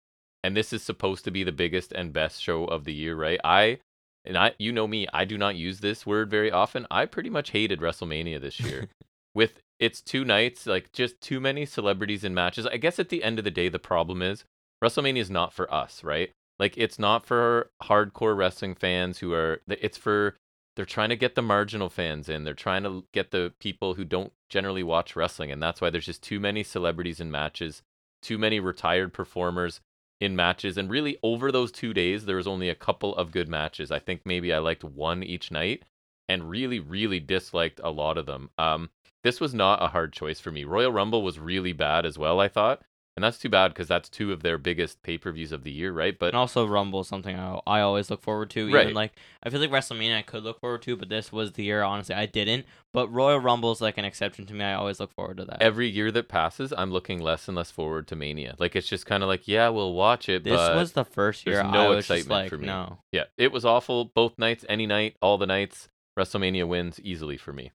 [0.43, 3.41] And this is supposed to be the biggest and best show of the year, right?
[3.45, 3.81] I,
[4.25, 6.87] and I, you know me, I do not use this word very often.
[6.91, 8.89] I pretty much hated WrestleMania this year
[9.35, 12.67] with its two nights, like just too many celebrities in matches.
[12.67, 14.45] I guess at the end of the day, the problem is
[14.85, 16.31] WrestleMania is not for us, right?
[16.59, 19.63] Like it's not for hardcore wrestling fans who are.
[19.67, 20.37] It's for
[20.77, 22.45] they're trying to get the marginal fans in.
[22.45, 26.07] They're trying to get the people who don't generally watch wrestling, and that's why there's
[26.07, 27.83] just too many celebrities in matches,
[28.23, 29.81] too many retired performers
[30.21, 33.49] in matches, and really over those two days, there was only a couple of good
[33.49, 33.91] matches.
[33.91, 35.85] I think maybe I liked one each night,
[36.29, 38.51] and really, really disliked a lot of them.
[38.59, 38.91] Um,
[39.25, 40.65] this was not a hard choice for me.
[40.65, 42.83] Royal Rumble was really bad as well, I thought.
[43.17, 45.71] And that's too bad because that's two of their biggest pay per views of the
[45.73, 46.17] year, right?
[46.19, 48.61] But And also Rumble is something I, I always look forward to.
[48.61, 48.95] Even Right.
[48.95, 49.13] like
[49.43, 52.15] I feel like WrestleMania I could look forward to, but this was the year honestly
[52.15, 52.65] I didn't.
[52.95, 54.65] But Royal Rumble is like an exception to me.
[54.65, 55.61] I always look forward to that.
[55.61, 58.55] every year that passes, I'm looking less and less forward to Mania.
[58.59, 61.57] Like it's just kind of like, yeah, we'll watch it, this was the first year
[61.57, 62.67] there's no I was just excitement like for me.
[62.69, 62.99] no.
[63.13, 65.89] yeah, it was awful both nights, any night, all the nights.
[66.19, 67.73] WrestleMania wins easily for me,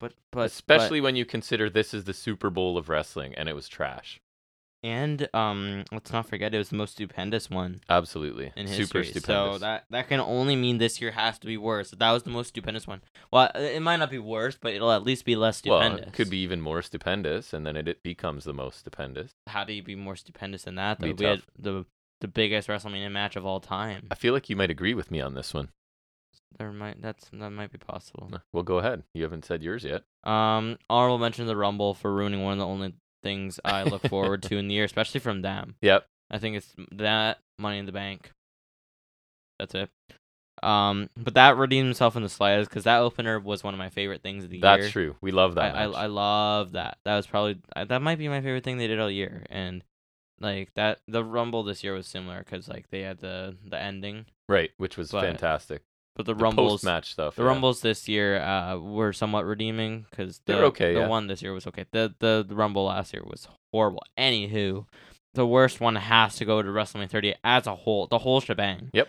[0.00, 3.54] But but especially when you consider this is the Super Bowl of wrestling and it
[3.54, 4.20] was trash.
[4.84, 9.04] and um let's not forget it was the most stupendous one Absolutely, in super history.
[9.20, 9.54] stupendous.
[9.54, 11.90] So that that can only mean this year has to be worse.
[11.90, 13.02] That was the most stupendous one.
[13.32, 16.00] Well, uh, it might not be worse, but it'll at least be less stupendous.
[16.00, 19.32] well, it could be even more stupendous, and then it, it becomes the most stupendous.
[19.48, 21.00] How do you be more stupendous than that?
[21.00, 21.84] Though we had the
[22.20, 24.06] the biggest WrestleMania match of all time.
[24.10, 25.70] I feel like you might agree with me on this one.
[26.56, 28.30] There might that's that might be possible.
[28.52, 29.04] Well, go ahead.
[29.14, 30.02] You haven't said yours yet.
[30.24, 34.02] Um, honorable mention to the Rumble for ruining one of the only things I look
[34.08, 35.76] forward to in the year, especially from them.
[35.82, 36.06] Yep.
[36.30, 38.30] I think it's that Money in the Bank.
[39.58, 39.90] That's it.
[40.62, 43.90] Um, but that redeemed himself in the slightest because that opener was one of my
[43.90, 44.84] favorite things of the That's year.
[44.84, 45.16] That's true.
[45.20, 45.76] We love that.
[45.76, 45.84] I, I.
[45.84, 46.98] I love that.
[47.04, 49.84] That was probably that might be my favorite thing they did all year, and
[50.40, 54.26] like that the Rumble this year was similar because like they had the the ending,
[54.48, 55.82] right, which was but fantastic.
[56.18, 57.36] But the, The Rumbles match stuff.
[57.36, 57.48] the yeah.
[57.48, 61.08] rumbles this year uh were somewhat redeeming because the They were okay, the yeah.
[61.08, 61.86] one this year was okay.
[61.92, 64.02] The, the the rumble last year was horrible.
[64.18, 64.84] Anywho,
[65.34, 68.90] the worst one has to go to WrestleMania 30 as a whole, the whole shebang.
[68.92, 69.08] Yep.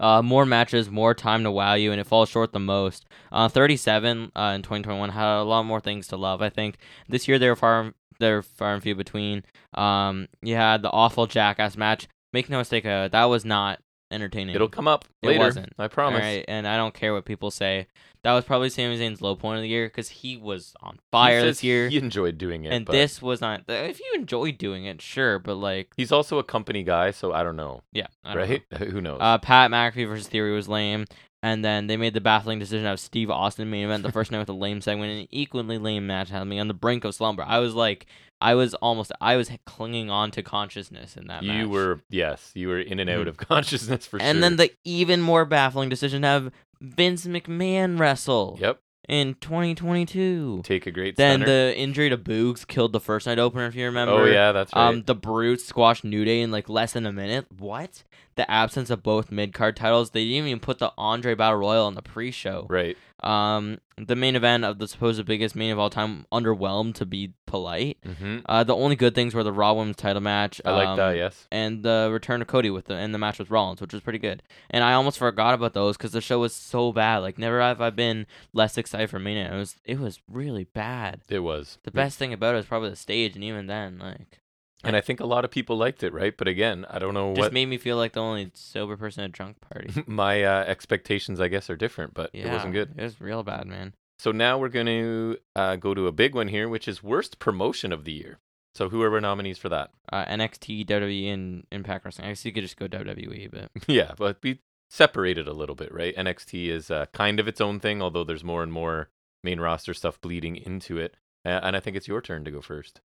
[0.00, 3.06] Uh, more matches, more time to wow you, and it falls short the most.
[3.30, 6.42] Uh, 37 uh, in 2021 had a lot more things to love.
[6.42, 6.76] I think
[7.08, 9.44] this year they were far they're far and few between.
[9.74, 12.08] Um, you had the awful jackass match.
[12.32, 13.80] Make no mistake, uh, that was not
[14.10, 14.54] entertaining.
[14.54, 15.40] It'll come up It later.
[15.40, 15.72] wasn't.
[15.78, 16.44] I promise.
[16.48, 17.86] And I don't care what people say.
[18.22, 21.42] That was probably Sami Zayn's low point of the year because he was on fire
[21.42, 22.72] this year, He enjoyed doing it.
[22.72, 23.62] and but this was not.
[23.68, 27.42] If you enjoy doing it, sure, but like, He's also a company guy, so I
[27.44, 27.82] don't know.
[27.92, 28.62] yeah, I don't right?
[28.78, 29.18] Who knows?
[29.20, 29.24] know.
[29.24, 31.04] Uh, Pat McAfee versus Theory was lame,
[31.44, 34.40] and then they made the baffling decision of Steve Austin main event the first night
[34.40, 37.14] with a lame segment and an equally lame match had me on the brink of
[37.14, 37.44] slumber.
[37.46, 38.06] I was like,
[38.40, 41.56] I was almost, I was clinging on to consciousness in that match.
[41.62, 43.28] you were yes, you were in and out Mhm.
[43.28, 44.30] of consciousness for and sure.
[44.30, 48.78] And then the even more baffling decision to have Vince McMahon wrestle yep,
[49.08, 50.60] in 2022.
[50.64, 51.46] take a great Then center.
[51.70, 54.12] the injury to Boogs killed the first night opener, if you remember.
[54.14, 54.88] oh yeah, that's right.
[54.88, 57.46] Um, the Brutes squashed New Day in like less than a minute.
[57.58, 58.04] What?
[58.36, 60.10] The absence of both mid card titles.
[60.10, 62.66] They didn't even put the Andre Battle Royal on the pre-show.
[62.68, 62.96] right.
[63.20, 67.32] Um, the main event of the supposed biggest main of all time underwhelmed to be
[67.46, 67.96] polite.
[68.04, 70.60] hmm Uh, the only good things were the Raw Women's title match.
[70.66, 71.16] I like um, that.
[71.16, 71.48] Yes.
[71.50, 74.18] And the return of Cody with the and the match with Rollins, which was pretty
[74.18, 74.42] good.
[74.68, 77.18] And I almost forgot about those because the show was so bad.
[77.18, 79.50] Like never have I been less excited for Mania.
[79.54, 81.22] It was it was really bad.
[81.30, 84.40] It was The best thing about it was probably the stage, and even then, like,
[84.84, 86.36] and I think a lot of people liked it, right?
[86.36, 89.24] But again, I don't know just what made me feel like the only sober person
[89.24, 90.04] at a drunk party.
[90.06, 92.14] my uh, expectations, I guess, are different.
[92.14, 92.94] But it wasn't good.
[92.96, 93.94] It was real bad, man.
[94.18, 97.38] So now we're going to uh, go to a big one here, which is worst
[97.38, 98.38] promotion of the year.
[98.74, 99.90] So who are our nominees for that?
[100.12, 102.26] Uh, NXT, WWE, and Impact Wrestling.
[102.26, 104.60] I guess you could just go WWE, but yeah, but we
[104.90, 106.14] separated a little bit, right?
[106.14, 109.08] NXT is uh, kind of its own thing, although there's more and more
[109.42, 111.16] main roster stuff bleeding into it.
[111.44, 113.00] Uh, and I think it's your turn to go first.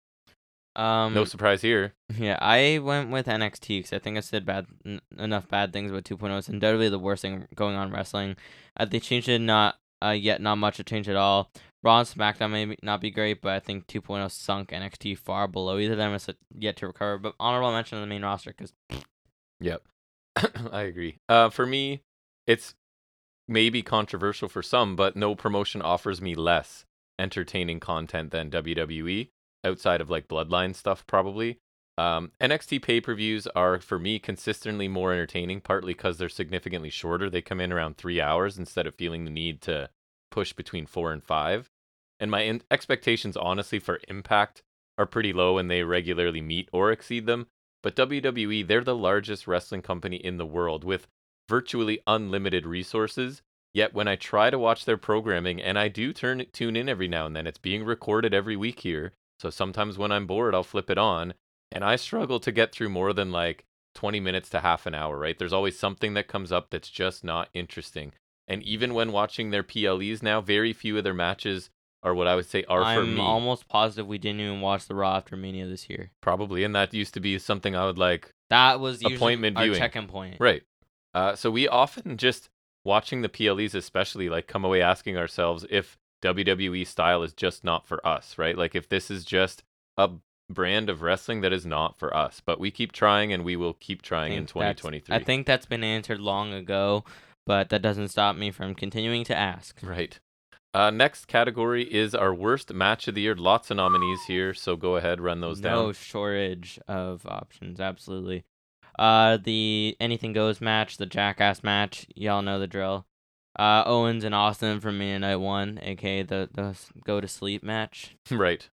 [0.78, 1.93] Um, no surprise here.
[2.17, 5.91] Yeah, I went with NXT because I think I said bad n- enough bad things
[5.91, 6.38] about 2.0.
[6.38, 8.36] It's undoubtedly the worst thing going on in wrestling.
[8.80, 11.51] Uh, they changed it, not uh, yet not much to change at all.
[11.84, 15.78] Raw and SmackDown may not be great, but I think 2.0 sunk NXT far below
[15.78, 16.13] either of them.
[16.13, 17.17] It's yet to recover.
[17.17, 18.73] But honorable mention on the main roster because
[19.59, 19.82] Yep.
[20.71, 21.17] I agree.
[21.28, 22.01] Uh, for me,
[22.45, 22.75] it's
[23.47, 26.86] maybe controversial for some, but no promotion offers me less
[27.19, 29.30] entertaining content than WWE
[29.64, 31.60] outside of like Bloodline stuff, probably.
[31.97, 36.91] Um, NXT pay per views are for me consistently more entertaining, partly because they're significantly
[36.91, 37.30] shorter.
[37.30, 39.89] They come in around three hours instead of feeling the need to
[40.30, 41.72] push between four and five.
[42.20, 44.62] And my in- expectations, honestly, for Impact
[44.97, 47.47] are pretty low and they regularly meet or exceed them.
[47.84, 51.08] But WWE, they're the largest wrestling company in the world with
[51.47, 53.41] virtually unlimited resources.
[53.74, 57.08] Yet when I try to watch their programming, and I do turn tune in every
[57.08, 59.14] now and then, it's being recorded every week here.
[59.39, 61.33] So sometimes when I'm bored, I'll flip it on,
[61.71, 63.65] and I struggle to get through more than like
[63.95, 65.38] 20 minutes to half an hour, right?
[65.38, 68.13] There's always something that comes up that's just not interesting.
[68.47, 71.69] And even when watching their PLEs now, very few of their matches
[72.03, 73.21] are what I would say are for I'm me.
[73.21, 76.11] almost positive we didn't even watch the Raw after Mania this year.
[76.21, 79.77] Probably, and that used to be something I would like That was Appointment viewing.
[79.77, 80.38] check-in point.
[80.39, 80.63] Right.
[81.13, 82.49] Uh, so we often just
[82.85, 87.88] watching the PLEs especially like come away asking ourselves if WWE style is just not
[87.88, 88.57] for us, right?
[88.57, 89.63] Like if this is just
[89.97, 90.09] a
[90.49, 93.74] brand of wrestling that is not for us, but we keep trying and we will
[93.74, 95.15] keep trying in 2023.
[95.15, 97.03] I think that's been answered long ago,
[97.45, 99.80] but that doesn't stop me from continuing to ask.
[99.82, 100.20] Right.
[100.74, 103.36] Uh, next category is our worst match of the year.
[103.36, 105.86] Lots of nominees here, so go ahead, run those no down.
[105.86, 108.43] No shortage of options, absolutely.
[108.99, 113.07] Uh, the anything goes match, the jackass match, y'all know the drill.
[113.58, 118.16] Uh, Owens and Austin from Mania Night One, aka the the go to sleep match.
[118.32, 118.70] right.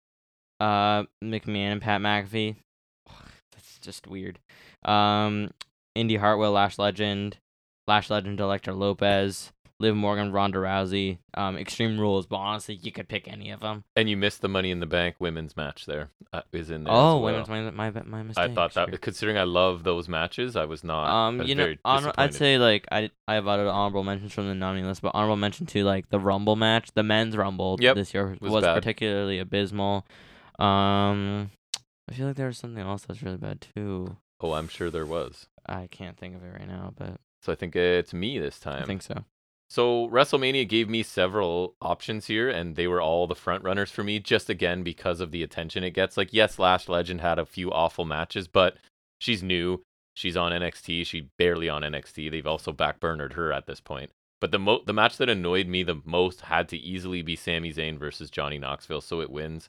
[0.61, 2.57] Uh, McMahon and Pat McAfee.
[3.53, 4.39] That's just weird.
[4.85, 5.51] Um,
[5.95, 7.39] Indy Hartwell, Lash Legend,
[7.87, 11.19] Lash Legend, Elektra Lopez, Liv Morgan, Ronda Rousey.
[11.35, 13.85] Um, Extreme Rules, but honestly, you could pick any of them.
[13.95, 16.11] And you missed the Money in the Bank women's match there.
[16.33, 16.93] Uh, is in there.
[16.93, 17.45] Oh, well.
[17.47, 18.51] women's my my my mistake.
[18.51, 18.99] I thought that, sure.
[18.99, 21.09] considering I love those matches, I was not.
[21.09, 24.33] Um, was you know, very honor- I'd say like I I have other honorable mentions
[24.33, 27.79] from the nominee list, but honorable mention to like the Rumble match, the men's Rumble
[27.81, 30.05] Yep, this year was was, particularly abysmal.
[30.59, 31.51] Um,
[32.11, 34.17] I feel like there was something else that's really bad too.
[34.41, 35.47] Oh, I'm sure there was.
[35.67, 38.83] I can't think of it right now, but So I think it's me this time.
[38.83, 39.25] I think so.
[39.71, 44.03] So WrestleMania gave me several options here, and they were all the front runners for
[44.03, 44.19] me.
[44.19, 46.17] Just again because of the attention it gets.
[46.17, 48.77] Like yes, Lash Legend had a few awful matches, but
[49.19, 49.83] she's new.
[50.15, 51.07] She's on NXT.
[51.07, 52.31] She barely on NXT.
[52.31, 54.11] They've also backburnered her at this point.
[54.41, 57.73] But the mo- the match that annoyed me the most had to easily be Sami
[57.73, 59.69] Zayn versus Johnny Knoxville, so it wins.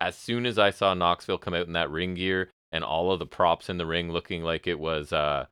[0.00, 3.18] As soon as I saw Knoxville come out in that ring gear and all of
[3.18, 5.46] the props in the ring looking like it was uh,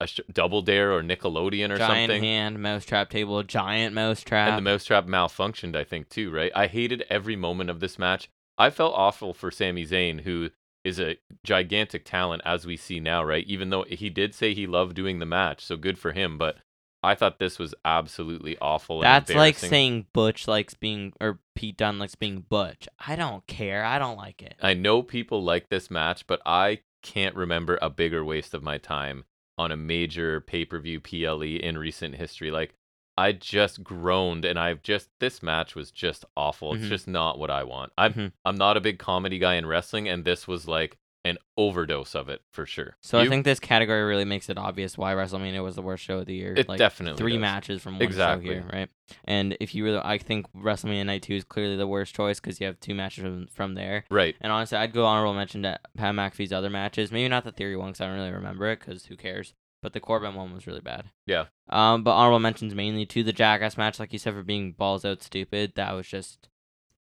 [0.00, 4.48] a sh- double dare or Nickelodeon or giant something, hand, mousetrap table, giant mousetrap.
[4.48, 6.52] and the mousetrap malfunctioned, I think, too, right?
[6.54, 8.28] I hated every moment of this match.
[8.58, 10.50] I felt awful for Sami Zayn, who
[10.84, 13.44] is a gigantic talent as we see now, right?
[13.46, 16.38] Even though he did say he loved doing the match, so good for him.
[16.38, 16.58] But
[17.02, 19.02] I thought this was absolutely awful.
[19.02, 22.88] and That's like saying Butch likes being or Pete Dunne likes being Butch.
[23.04, 23.84] I don't care.
[23.84, 24.54] I don't like it.
[24.62, 28.78] I know people like this match, but I can't remember a bigger waste of my
[28.78, 29.24] time
[29.58, 32.50] on a major pay per view PLE in recent history.
[32.50, 32.74] Like,
[33.18, 36.74] I just groaned, and I've just this match was just awful.
[36.74, 36.88] It's Mhm.
[36.88, 37.92] just not what I want.
[37.98, 38.32] I'm Mhm.
[38.44, 42.28] I'm not a big comedy guy in wrestling, and this was like an overdose of
[42.28, 42.96] it for sure.
[43.02, 46.18] So I think this category really makes it obvious why WrestleMania was the worst show
[46.18, 46.54] of the year.
[46.56, 47.40] It like, definitely three does.
[47.40, 48.46] matches from one Exactly.
[48.48, 48.88] show here, right?
[49.24, 52.60] And if you really, I think WrestleMania Night Two is clearly the worst choice because
[52.60, 54.04] you have two matches from, from there.
[54.10, 54.36] right.
[54.40, 57.10] And honestly, I'd go honorable mention to Pat McAfee's other matches.
[57.12, 59.54] Maybe not the Theory one because I don't really remember it because who cares.
[59.82, 61.10] But the Corbin one was really bad.
[61.26, 61.44] Yeah.
[61.68, 65.04] Um, but honorable mentions mainly to the Jackass match, like you said, for being balls
[65.04, 65.72] out stupid.
[65.76, 66.48] That was just,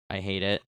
[0.09, 0.61] I hate it.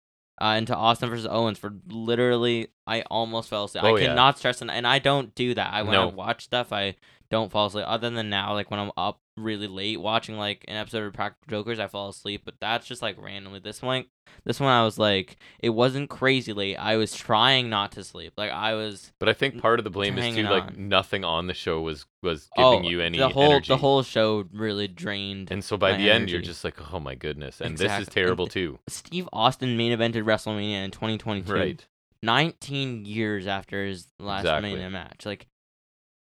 [0.40, 3.84] Uh, and to Austin versus Owens for literally, I almost fell asleep.
[3.84, 4.08] Oh, I yeah.
[4.08, 5.72] cannot stress, and, and I don't do that.
[5.72, 6.96] I when I watch stuff, I
[7.30, 7.86] don't fall asleep.
[7.88, 11.50] Other than now, like when I'm up really late watching like an episode of Practical
[11.50, 12.42] Jokers, I fall asleep.
[12.44, 13.60] But that's just like randomly.
[13.60, 14.04] This one,
[14.44, 16.76] this one, I was like, it wasn't crazy late.
[16.76, 18.32] I was trying not to sleep.
[18.36, 19.12] Like I was.
[19.18, 20.88] But I think part of the blame is too like on.
[20.88, 23.68] nothing on the show was was oh, giving oh, you any the whole energy.
[23.68, 25.50] the whole show really drained.
[25.50, 28.46] and so by the end, you're just like, oh my goodness, and this is terrible
[28.46, 28.78] too.
[28.88, 31.52] Steve Austin main evented WrestleMania in 2022.
[31.52, 31.86] Right.
[32.22, 34.70] 19 years after his last Exactly.
[34.70, 35.26] Mania match.
[35.26, 35.46] Like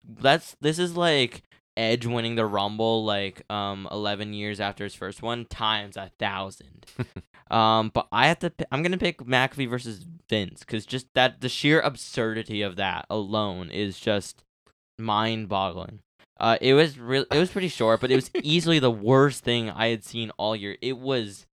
[0.07, 1.43] that's this is like
[1.77, 6.85] Edge winning the Rumble like um 11 years after his first one times a thousand.
[7.51, 8.49] um, but I have to.
[8.49, 13.05] pi- I'm gonna pick McAfee versus Vince because just that the sheer absurdity of that
[13.09, 14.43] alone is just
[14.99, 15.99] mind-boggling.
[16.39, 17.25] Uh, it was real.
[17.31, 20.55] It was pretty short, but it was easily the worst thing I had seen all
[20.55, 20.77] year.
[20.81, 21.45] It was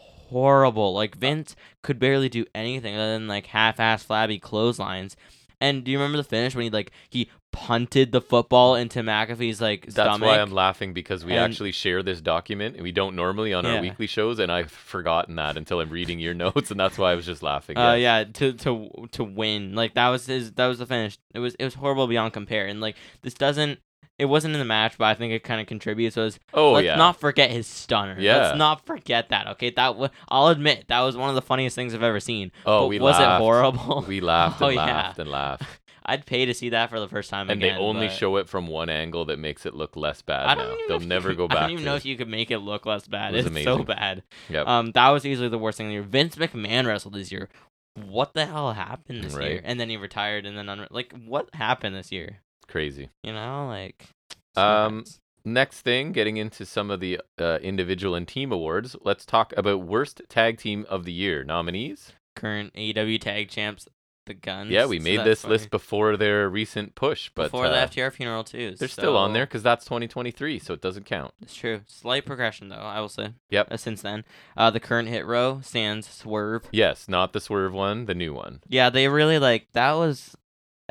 [0.00, 0.94] horrible.
[0.94, 5.16] Like Vince could barely do anything other than like half-ass flabby clotheslines.
[5.60, 9.60] And do you remember the finish when he like he punted the football into McAfee's
[9.60, 10.26] like That's stomach?
[10.26, 13.64] why I'm laughing because we And- actually share this document and we don't normally on
[13.64, 17.12] our weekly shows, and I've forgotten that until I'm reading your notes, and that's why
[17.12, 17.78] I was just laughing.
[17.78, 19.74] Uh, yeah, to to to win.
[19.74, 20.52] Like that was his.
[20.52, 21.16] That was the finish.
[21.32, 22.66] It was it was horrible beyond compare.
[22.66, 23.78] And like this doesn't.
[24.16, 26.14] It wasn't in the match, but I think it kind of contributes.
[26.14, 26.94] Was Oh let's yeah.
[26.94, 28.14] not forget his stunner.
[28.18, 28.36] Yeah.
[28.36, 29.48] Let's not forget that.
[29.48, 30.10] Okay, that was.
[30.28, 32.52] I'll admit that was one of the funniest things I've ever seen.
[32.64, 33.40] oh, but we was laughed.
[33.40, 34.04] it horrible?
[34.06, 34.84] We laughed Oh, and yeah.
[34.84, 35.64] laughed and laughed,
[36.06, 37.76] I'd pay to see that for the first time and again.
[37.76, 40.58] they only but show it from one angle that makes it look less bad.
[40.58, 40.76] Now.
[40.88, 41.58] They'll you never could- go back.
[41.58, 43.34] I don't even know if you could make it look less bad.
[43.34, 44.22] It was it's so bad.
[44.50, 44.66] Yep.
[44.66, 46.02] Um, that was easily the worst thing of the year.
[46.02, 47.48] Vince McMahon wrestled this year.
[48.08, 49.50] What the hell happened this Right.
[49.52, 49.60] year?
[49.64, 52.38] And then he retired, and then unre- like what happened this year?
[52.68, 53.08] Crazy.
[53.22, 54.06] You know, like.
[54.56, 55.04] Um.
[55.46, 59.82] Next thing, getting into some of the uh, individual and team awards, let's talk about
[59.86, 62.12] worst tag team of the year nominees.
[62.34, 63.86] current AEW tag champs
[64.26, 64.70] the guns.
[64.70, 65.52] Yeah, we made that's this funny.
[65.52, 68.74] list before their recent push, but before uh, the FTR funeral too.
[68.78, 71.34] they're still on there because that's 2023, so it doesn't count.
[71.42, 71.80] It's true.
[71.86, 73.34] Slight progression though, I will say.
[73.50, 73.68] Yep.
[73.70, 74.24] Uh, since then,
[74.56, 76.68] uh, the current hit row stands Swerve.
[76.72, 78.60] Yes, not the swerve one, the new one.
[78.68, 80.36] Yeah, they really like that was.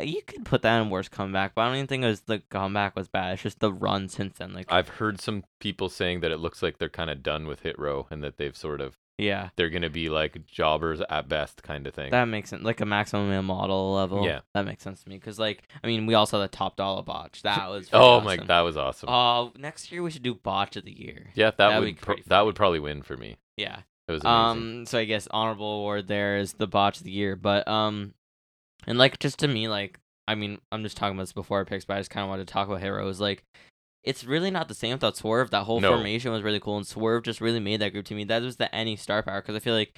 [0.01, 2.39] You could put that in worst comeback, but I don't even think it was the
[2.49, 3.33] comeback was bad.
[3.33, 4.51] It's just the run since then.
[4.51, 7.59] Like, I've heard some people saying that it looks like they're kind of done with
[7.59, 11.63] Hit Row and that they've sort of yeah, they're gonna be like jobbers at best
[11.63, 12.11] kind of thing.
[12.11, 12.63] that makes sense.
[12.63, 14.25] Like a maximum male model level.
[14.25, 14.41] Yeah.
[14.53, 15.19] that makes sense to me.
[15.19, 17.43] Cause like, I mean, we also had the top dollar botch.
[17.43, 17.89] That was.
[17.93, 18.47] oh pretty my, awesome.
[18.47, 19.09] that was awesome.
[19.09, 21.27] Oh, next year we should do botch of the year.
[21.35, 23.37] yeah, that that'd would be that would probably win for me.
[23.57, 23.79] Yeah.
[24.07, 24.79] It was amazing.
[24.79, 28.13] Um, so I guess honorable award there is the botch of the year, but um,
[28.85, 31.63] and like just to me, like I mean, I'm just talking about this before I
[31.63, 33.19] picks, but I just kind of wanted to talk about heroes.
[33.19, 33.43] Like,
[34.03, 35.49] it's really not the same without Swerve.
[35.51, 35.93] That whole No.
[35.93, 38.23] formation was really cool, and Swerve just really made that group to me.
[38.25, 39.97] That was the any star power because I feel like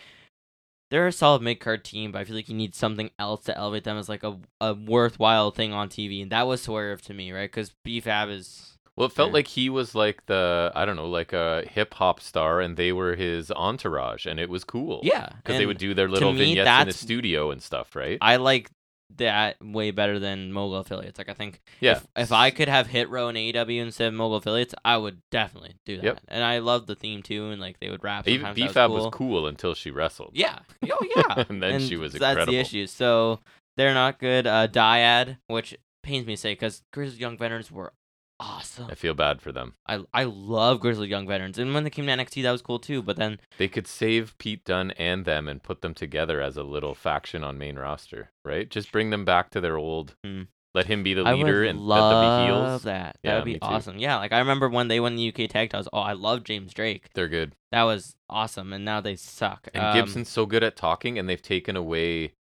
[0.91, 3.57] they're a solid mid card team, but I feel like you need something else to
[3.57, 7.13] elevate them as like a a worthwhile thing on TV, and that was Swerve to
[7.13, 7.51] me, right?
[7.51, 9.33] Because BFAB is well, it felt yeah.
[9.33, 12.93] like he was like the I don't know, like a hip hop star, and they
[12.93, 15.01] were his entourage, and it was cool.
[15.03, 18.17] yeah, because they would do their little me, vignettes in the studio and stuff, right?
[18.21, 18.69] I like
[19.17, 21.17] that way better than mogul affiliates.
[21.17, 21.93] Like I think yeah.
[21.93, 25.21] if, if I could have hit row and AEW instead of mogul affiliates, I would
[25.31, 26.03] definitely do that.
[26.03, 26.21] Yep.
[26.27, 28.27] And I love the theme too, and like they would rap.
[28.27, 29.11] even BFAB was cool.
[29.11, 30.31] cool until she wrestled.
[30.33, 30.59] Yeah.
[30.83, 31.43] Oh yeah.
[31.49, 32.87] And then she was That's the issue.
[32.87, 33.39] So
[33.77, 34.47] they're not good.
[34.47, 37.93] Uh, Dyad, which pains me to say, because Grizzled Young Veterans were
[38.39, 38.87] awesome.
[38.89, 39.73] I feel bad for them.
[39.87, 42.79] I I love Grizzled Young Veterans, and when they came to NXT, that was cool
[42.79, 43.01] too.
[43.01, 46.63] But then They could save Pete Dunne and them and put them together as a
[46.63, 48.69] little faction on main roster, right?
[48.69, 50.15] Just bring them back to their old.
[50.23, 50.43] Hmm.
[50.73, 52.83] Let him be the leader would and love let them be heels.
[52.83, 53.15] that.
[53.23, 53.65] That Yeah, would me be too.
[53.65, 53.97] awesome.
[53.97, 55.87] Yeah, like I remember when they won the UK tag titles.
[55.93, 57.07] Oh, I love James Drake.
[57.13, 57.53] They're good.
[57.71, 59.69] That was awesome, and now they suck.
[59.73, 62.33] And Um, Gibson's so good at talking, and they've taken away.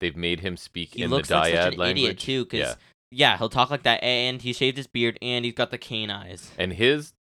[0.00, 2.02] They've made him speak he in looks the like dyad such an language.
[2.02, 2.74] idiot too, because yeah.
[3.10, 3.36] Yeah.
[3.38, 6.50] he'll talk like that, and he shaved his beard, and he's got the cane eyes.
[6.58, 7.12] And his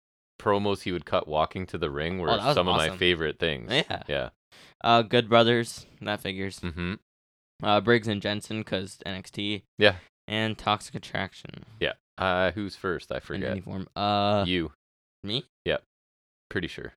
[0.41, 3.71] promos he would cut walking to the ring were Oh, some of my favorite things.
[3.73, 4.03] Yeah.
[4.09, 4.29] Yeah.
[4.83, 6.61] Uh, Good Brothers, that figures.
[6.61, 6.95] Mm-hmm.
[7.63, 9.63] Uh, Briggs and Jensen, cause NXT.
[9.79, 9.97] Yeah.
[10.29, 11.65] And Toxic Attraction.
[11.81, 11.93] Yeah.
[12.19, 13.11] Uh, who's first?
[13.13, 13.51] I In forget.
[13.51, 13.89] any form.
[13.97, 14.73] Uh, you.
[15.23, 15.45] me?
[15.65, 15.79] Yeah.
[16.51, 16.93] Pretty sure.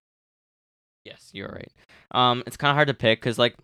[1.06, 1.72] Yes, you're right.
[2.12, 3.56] Um, it's kind of hard to pick, cause like,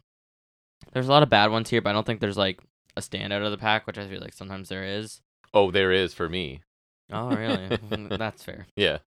[0.94, 2.62] there's a lot of bad ones here, but I don't think there's like
[2.96, 5.22] a standout of the pack, which I feel like sometimes there is.
[5.54, 6.62] Oh, there is for me.
[7.12, 7.78] Oh, really?
[8.18, 8.68] That's fair.
[8.76, 9.00] Yeah.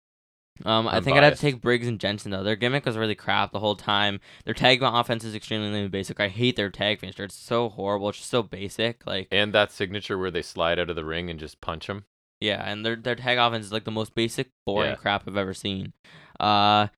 [0.64, 2.42] Um, I think I'd have to take Briggs and Jensen though.
[2.42, 4.20] Their gimmick was really crap the whole time.
[4.46, 6.18] Their tag offense is extremely basic.
[6.18, 7.24] I hate their tag finisher.
[7.24, 8.08] It's so horrible.
[8.08, 9.06] It's just so basic.
[9.06, 12.04] Like And that signature where they slide out of the ring and just punch him.
[12.40, 14.96] yeah, and their their tag offense is like the most basic, boring Yeah.
[14.96, 15.92] crap I've ever seen.
[16.40, 16.88] Uh,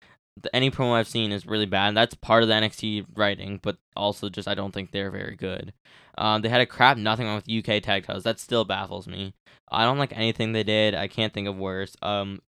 [0.43, 1.95] the, any promo I've seen is really bad.
[1.95, 5.73] That's part of the NXT writing, but also just I don't think they're very good.
[6.17, 8.25] Um, they had a crap nothing wrong with UK tag titles.
[8.25, 9.35] That still baffles me.
[9.71, 10.95] I don't like anything they did.
[10.95, 11.97] I can't think of worse.
[12.03, 12.41] Um,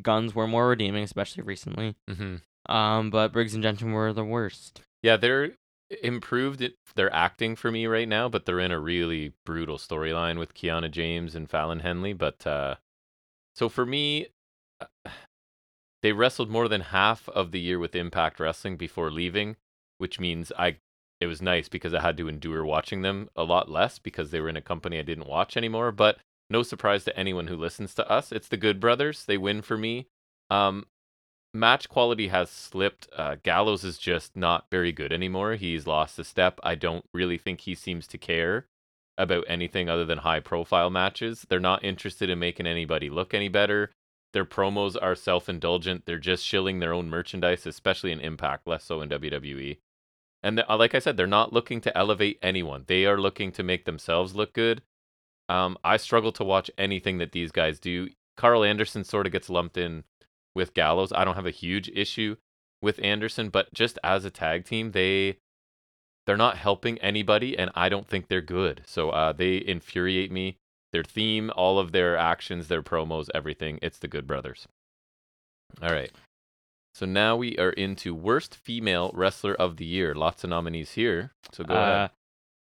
[0.00, 1.96] guns were more redeeming, especially recently.
[2.08, 2.72] Mm-hmm.
[2.72, 4.80] Um, but Briggs and Jensen were the worst.
[5.02, 5.52] Yeah, they're
[6.02, 10.54] improved their acting for me right now, but they're in a really brutal storyline with
[10.54, 12.12] Kiana James and Fallon Henley.
[12.12, 12.76] But uh,
[13.54, 14.28] so for me,
[14.80, 15.10] uh,
[16.04, 19.56] they wrestled more than half of the year with Impact Wrestling before leaving,
[19.96, 20.76] which means I
[21.18, 24.38] it was nice because I had to endure watching them a lot less because they
[24.38, 25.92] were in a company I didn't watch anymore.
[25.92, 26.18] But
[26.50, 29.24] no surprise to anyone who listens to us, it's the Good Brothers.
[29.24, 30.08] They win for me.
[30.50, 30.84] Um,
[31.54, 33.08] match quality has slipped.
[33.16, 35.54] Uh, Gallows is just not very good anymore.
[35.54, 36.60] He's lost a step.
[36.62, 38.66] I don't really think he seems to care
[39.16, 41.46] about anything other than high profile matches.
[41.48, 43.90] They're not interested in making anybody look any better.
[44.34, 46.06] Their promos are self indulgent.
[46.06, 49.78] They're just shilling their own merchandise, especially in Impact, less so in WWE.
[50.42, 52.84] And the, uh, like I said, they're not looking to elevate anyone.
[52.88, 54.82] They are looking to make themselves look good.
[55.48, 58.08] Um, I struggle to watch anything that these guys do.
[58.36, 60.02] Karl Anderson sort of gets lumped in
[60.52, 61.12] with Gallows.
[61.12, 62.34] I don't have a huge issue
[62.82, 65.38] with Anderson, but just as a tag team, they
[66.26, 68.82] they're not helping anybody, and I don't think they're good.
[68.84, 70.58] So uh, they infuriate me.
[70.94, 73.80] Their theme, all of their actions, their promos, everything.
[73.82, 74.68] It's the Good Brothers.
[75.82, 76.12] All right.
[76.94, 80.14] So now we are into worst female wrestler of the year.
[80.14, 81.32] Lots of nominees here.
[81.50, 82.10] So go uh, ahead.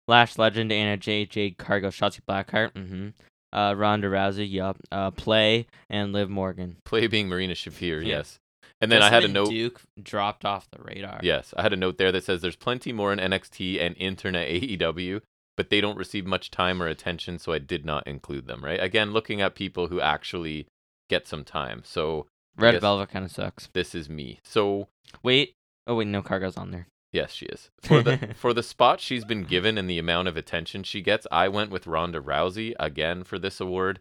[0.06, 3.08] Lash Legend, Anna Jay, Jade Cargill, Shotzi Blackheart, mm-hmm.
[3.52, 4.76] Uh, Ronda Rousey, yup.
[4.92, 6.76] Uh, Play and Liv Morgan.
[6.84, 8.18] Play being Marina Shafir, yeah.
[8.18, 8.38] yes.
[8.80, 9.50] And then I had a note.
[9.50, 11.18] Duke dropped off the radar.
[11.20, 14.48] Yes, I had a note there that says there's plenty more in NXT and internet
[14.48, 15.20] AEW,
[15.56, 18.82] but they don't receive much time or attention, so I did not include them, right?
[18.82, 20.66] Again, looking at people who actually
[21.08, 21.82] get some time.
[21.84, 22.26] So
[22.56, 23.68] Red Velvet kind of sucks.
[23.72, 24.40] this is me.
[24.42, 24.88] So
[25.22, 25.54] Wait.
[25.86, 26.88] Oh wait, no Cargill's on there.
[27.12, 27.70] Yes, she is.
[27.82, 31.26] For the for the spot she's been given and the amount of attention she gets,
[31.30, 34.00] I went with Ronda Rousey again for this award.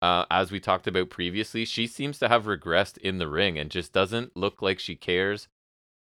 [0.00, 3.70] Uh, as we talked about previously, she seems to have regressed in the ring and
[3.70, 5.48] just doesn't look like she cares.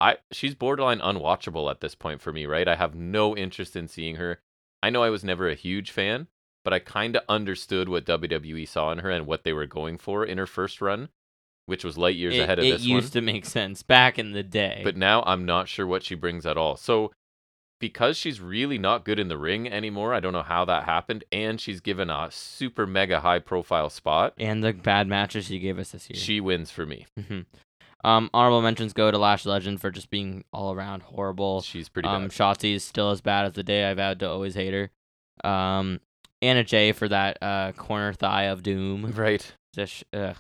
[0.01, 2.67] I she's borderline unwatchable at this point for me, right?
[2.67, 4.39] I have no interest in seeing her.
[4.81, 6.27] I know I was never a huge fan,
[6.63, 9.97] but I kind of understood what WWE saw in her and what they were going
[9.97, 11.09] for in her first run,
[11.65, 12.81] which was light years it, ahead of this.
[12.81, 14.81] it used to make sense back in the day.
[14.83, 16.75] But now I'm not sure what she brings at all.
[16.77, 17.11] So
[17.79, 21.23] because she's really not good in the ring anymore, I don't know how that happened,
[21.31, 24.33] and she's given a super mega high profile spot.
[24.37, 26.19] and the bad matches she gave us this year.
[26.19, 27.05] She wins for me.
[27.17, 27.45] Mhm.
[28.03, 31.61] Um, honorable mentions go to Lash Legend for just being all around horrible.
[31.61, 32.31] She's pretty Um, bad.
[32.31, 35.49] Shotzi is still as bad as the day I vowed to always hate her.
[35.49, 35.99] Um,
[36.41, 39.11] Anna Jay for that uh corner thigh of doom.
[39.15, 39.53] Right.
[39.75, 40.37] Just ugh,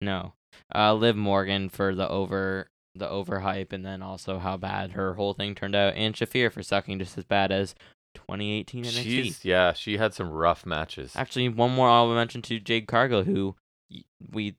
[0.00, 0.32] no.
[0.74, 5.32] Uh, Liv Morgan for the over the overhype, and then also how bad her whole
[5.34, 7.74] thing turned out, and Shafir for sucking just as bad as
[8.14, 9.02] 2018 NXT.
[9.02, 11.12] She's yeah, she had some rough matches.
[11.14, 13.54] Actually, one more honorable mention to Jade Cargill, who
[14.32, 14.56] we,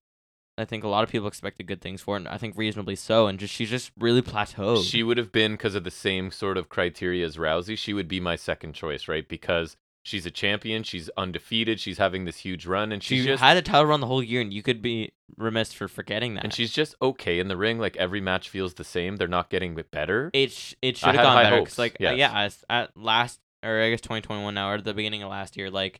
[0.58, 2.96] I think a lot of people expected good things for, her, and I think reasonably
[2.96, 3.28] so.
[3.28, 4.90] And just she's just really plateaued.
[4.90, 7.78] She would have been because of the same sort of criteria as Rousey.
[7.78, 9.28] She would be my second choice, right?
[9.28, 13.44] Because she's a champion, she's undefeated, she's having this huge run, and she's she just
[13.44, 16.44] had a title run the whole year, and you could be remiss for forgetting that.
[16.46, 17.78] and she's just okay in the ring.
[17.78, 19.18] Like every match feels the same.
[19.18, 20.32] They're not getting better.
[20.34, 21.58] it sh- it should have gone better.
[21.58, 25.24] hopes, like uh, yeah, at last or I guess 2021 now or at the beginning
[25.24, 26.00] of last year, like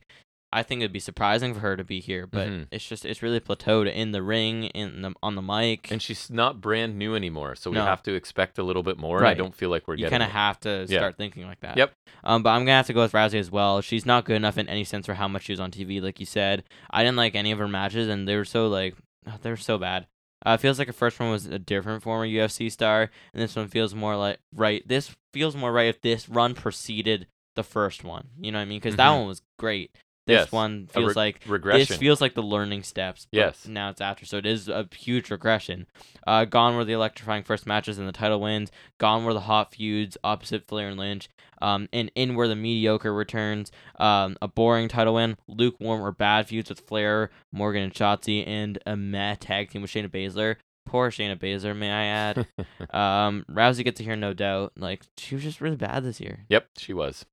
[0.50, 2.66] I think it'd be surprising for her to be here, but Mhm.
[2.70, 5.90] it's just it's really plateaued in the ring, in the on the mic.
[5.90, 9.18] And she's not brand new anymore, so we have to expect a little bit more.
[9.18, 10.06] And I don't feel like we're getting it.
[10.06, 11.00] you kind of have to Yeah.
[11.00, 11.76] start thinking like that.
[11.76, 11.92] Yep.
[12.24, 13.82] Um, but I'm gonna have to go with Rousey as well.
[13.82, 16.18] She's not good enough in any sense for how much she was on TV, like
[16.18, 16.64] you said.
[16.90, 18.94] I didn't like any of her matches, and they were so like
[19.42, 20.06] they were so bad.
[20.46, 23.54] Uh, it feels like her first one was a different former UFC star, and this
[23.54, 24.86] one feels more like right.
[24.88, 28.28] This feels more right if this run preceded the first one.
[28.40, 28.78] You know what I mean?
[28.78, 29.18] Because that Mhm.
[29.18, 29.90] one was great.
[30.28, 31.86] This Yes, one feels re- like regression.
[31.88, 33.26] this feels like the learning steps.
[33.32, 33.66] but Yes.
[33.66, 35.86] Now it's after, so it is a huge regression.
[36.26, 38.70] Uh, gone were the electrifying first matches and the title wins.
[38.98, 41.30] Gone were the hot feuds opposite Flair and Lynch.
[41.62, 43.72] Um, and in were the mediocre returns.
[43.98, 45.38] Um, a boring title win.
[45.48, 49.90] Lukewarm or bad feuds with Flair, Morgan, and Shotzi, and a meh tag team with
[49.90, 50.56] Shayna Baszler.
[50.86, 52.46] Poor Shayna Baszler, may I add.
[52.94, 54.72] um, Rousey gets to hear no doubt.
[54.76, 56.44] Like she was just really bad this year.
[56.50, 57.24] Yep, she was.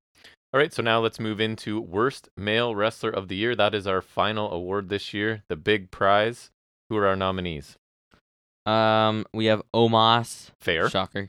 [0.56, 3.54] All right, so now let's move into worst male wrestler of the year.
[3.54, 6.50] That is our final award this year, the big prize.
[6.88, 7.76] Who are our nominees?
[8.64, 10.52] Um, we have Omos.
[10.58, 10.88] Fair.
[10.88, 11.28] Shocker.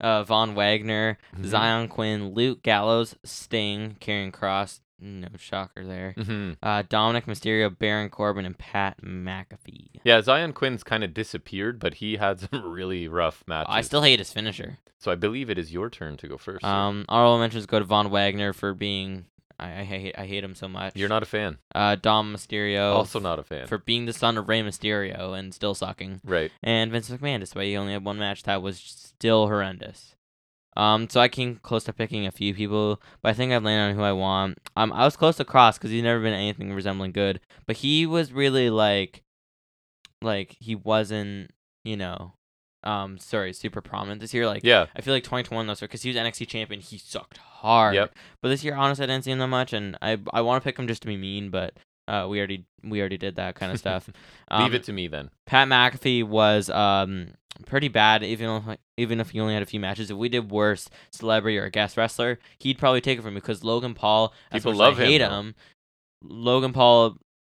[0.00, 1.44] Uh, Von Wagner, Mhm.
[1.44, 4.80] Zion Quinn, Luke Gallows, Sting, Karrion Cross.
[5.00, 6.12] No shocker there.
[6.16, 10.00] hmm Uh, Dominic Mysterio, Baron Corbin, and Pat McAfee.
[10.04, 13.68] Yeah, Zion Quinn's kind of disappeared, but he had some really rough matches.
[13.74, 14.78] I still hate his finisher.
[14.98, 16.64] So I believe it is your turn to go first.
[16.64, 19.26] Um, honorable mentions go to Von Wagner for being.
[19.60, 20.94] I, I hate I hate him so much.
[20.96, 21.58] You're not a fan.
[21.74, 22.92] Uh, Dom Mysterio.
[22.94, 23.66] also not a fan.
[23.66, 26.20] for being the son of Rey Mysterio and still sucking.
[26.24, 26.50] right.
[26.62, 30.14] and Vince McMahon, despite he only had one match that was still horrendous.
[30.78, 33.90] Um, so I came close to picking a few people, but I think I've landed
[33.90, 34.58] on who I want.
[34.76, 38.06] Um, I was close to Cross because he's never been anything resembling good, but he
[38.06, 39.22] was really like,
[40.22, 41.50] like he wasn't,
[41.84, 42.32] you know,
[42.84, 44.46] um, sorry, super prominent this year.
[44.46, 44.86] Like, Yeah.
[44.94, 47.96] I feel like 2021 though, because he was NXT champion, he sucked hard.
[47.96, 48.14] Yep.
[48.40, 50.64] But this year, honestly, I didn't see him that much, and I I want to
[50.64, 51.74] pick him just to be mean, but
[52.08, 54.08] uh, we already we already did that kind of stuff.
[54.50, 55.30] Um, Leave it to me then.
[55.46, 57.34] Pat McAfee was um
[57.66, 60.10] pretty bad, even if, even if he only had a few matches.
[60.10, 63.62] If we did worst celebrity or guest wrestler, he'd probably take it from me because
[63.64, 64.32] Logan Paul.
[64.52, 65.30] People love I him, hate though.
[65.40, 65.54] him.
[66.24, 67.16] Logan Paul,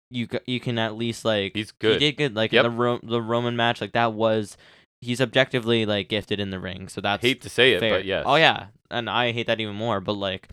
[0.10, 2.02] you you can at least like He's good.
[2.02, 2.36] He did good.
[2.36, 2.66] Like Yep.
[2.66, 4.58] in the Ro- the Roman match, like that was
[5.02, 6.88] he's objectively like gifted in the ring.
[6.88, 8.24] So that's Hate to say it, but yes.
[8.28, 10.00] Oh yeah, and I hate that even more.
[10.02, 10.50] But like,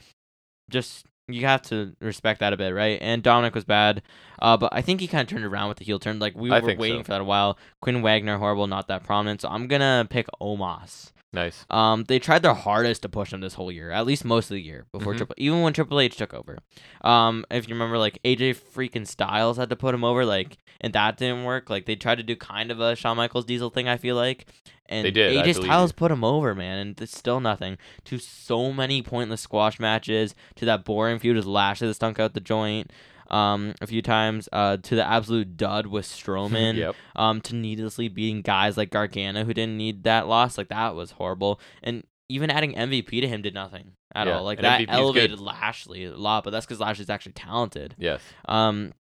[0.71, 2.99] just you have to respect that a bit, right?
[3.01, 4.03] And Dominic was bad,
[4.41, 6.19] uh, but I think he kind of turned around with the heel turn.
[6.19, 7.05] Like we I were waiting so.
[7.05, 7.59] for that a while.
[7.81, 9.43] Quinn Wagner, horrible, not that prominent.
[9.43, 11.13] So I'm gonna pick Omos.
[11.33, 11.67] Nice.
[11.69, 14.55] Um, they tried their hardest to push him this whole year, at least most of
[14.55, 15.19] the year before Mhm.
[15.19, 16.59] Triple, even when Triple H took over.
[17.03, 20.93] Um, if you remember, like AJ freaking Styles had to put him over, like, and
[20.95, 21.69] that didn't work.
[21.69, 23.89] Like they tried to do kind of a Shawn Michaels Diesel thing.
[23.89, 24.47] I feel like,
[24.87, 27.77] and They did, AJ Styles put him over, man, and it's still nothing.
[28.07, 32.33] To so many pointless squash matches, to that boring feud with Lashley that stunk out
[32.33, 32.91] the joint.
[33.31, 36.95] Um, a few times, uh, to the absolute dud with Strowman yep.
[37.15, 40.57] um, to needlessly beating guys like Gargano who didn't need that loss.
[40.57, 41.61] Like that was horrible.
[41.83, 44.45] And even adding MVP to him did nothing at Yeah, all.
[44.45, 44.95] Like that MVP 's good.
[44.95, 47.95] elevated Lashley a lot, but that's because Lashley's actually talented.
[47.99, 48.21] Yes.
[48.47, 48.93] Um,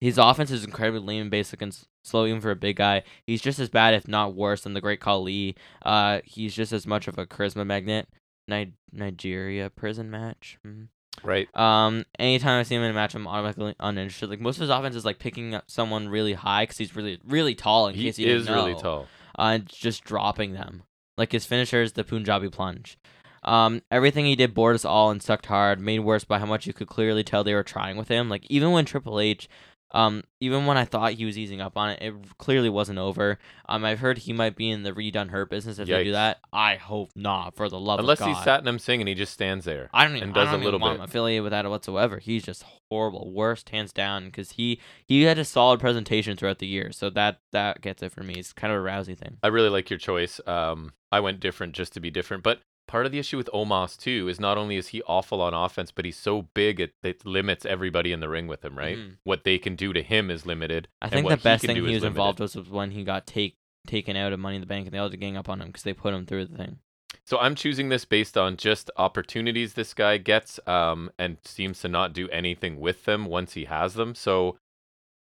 [0.00, 3.02] his offense is incredibly lame and basic and slow even for a big guy.
[3.26, 5.56] He's just as bad, if not worse, than the Great Khali.
[5.84, 8.08] Uh, he's just as much of a charisma magnet.
[8.46, 10.58] Ni- Nigeria prison match.
[10.66, 10.88] Mm.
[11.22, 11.48] Right.
[11.56, 14.28] Um, anytime I see him in a match, I'm automatically uninterested.
[14.30, 17.18] Like most of his offense is like picking up someone really high because he's really,
[17.24, 17.88] really tall.
[17.88, 19.06] In He case you didn't is really know tall.
[19.38, 20.82] uh, and just dropping them.
[21.16, 22.98] Like his finisher is the Punjabi plunge.
[23.42, 26.66] Um, everything he did bored us all and sucked hard, made worse by how much
[26.66, 28.28] you could clearly tell they were trying with him.
[28.28, 29.48] Like even when Triple H,
[29.94, 33.38] um, even when I thought he was easing up on it, it clearly wasn't over.
[33.68, 36.40] Um, I've heard he might be in the redone hurt business if they do that.
[36.52, 38.34] I hope not, for the love Unless of God.
[38.34, 39.88] he's Satnam Singh and he just stands there.
[39.94, 40.98] I don't even, and does a don't even little want bit.
[40.98, 42.18] him affiliated with that whatsoever.
[42.18, 44.24] He's just horrible, worst hands down.
[44.26, 48.10] Because he he had a solid presentation throughout the year, so that that gets it
[48.10, 48.34] for me.
[48.34, 49.36] It's kind of a Rousey thing.
[49.44, 50.40] I really like your choice.
[50.44, 53.98] Um, I went different just to be different, but part of the issue with Omos
[53.98, 57.24] too is not only is he awful on offense, but he's so big it, it
[57.24, 58.76] limits everybody in the ring with him.
[58.78, 58.96] Right?
[58.98, 59.16] Mhm.
[59.24, 60.88] What they can do to him is limited.
[61.02, 63.04] I think what the best can thing he is was involved with was when he
[63.04, 63.56] got take
[63.86, 65.60] taken out of Money in the Bank and they all had to gang up on
[65.60, 66.78] him because they put him through the thing.
[67.26, 71.88] So I'm choosing this based on just opportunities this guy gets, um, and seems to
[71.88, 74.14] not do anything with them once he has them.
[74.14, 74.58] So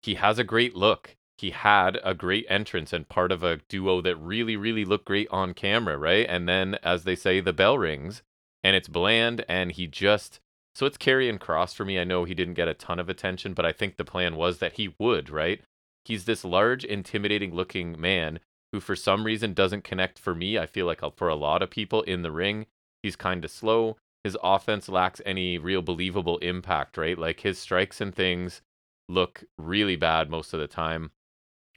[0.03, 1.17] he has a great look.
[1.43, 5.27] He had a great entrance and part of a duo that really, really looked great
[5.33, 6.25] on camera, right?
[6.29, 8.23] And then, as they say, the bell rings,
[8.63, 10.39] and it's bland, and he just
[10.77, 11.99] so it's Karrion Cross for me.
[11.99, 14.59] I know he didn't get a ton of attention, but I think the plan was
[14.59, 15.61] that he would, right?
[16.05, 18.39] He's this large, intimidating looking man
[18.71, 20.57] who for some reason doesn't connect for me.
[20.57, 22.67] I feel like uh, for a lot of people in the ring,
[23.03, 23.97] he's kind of slow.
[24.23, 27.19] His offense lacks any real believable impact, right?
[27.19, 28.63] Like his strikes and things
[29.09, 31.11] look really bad most of the time.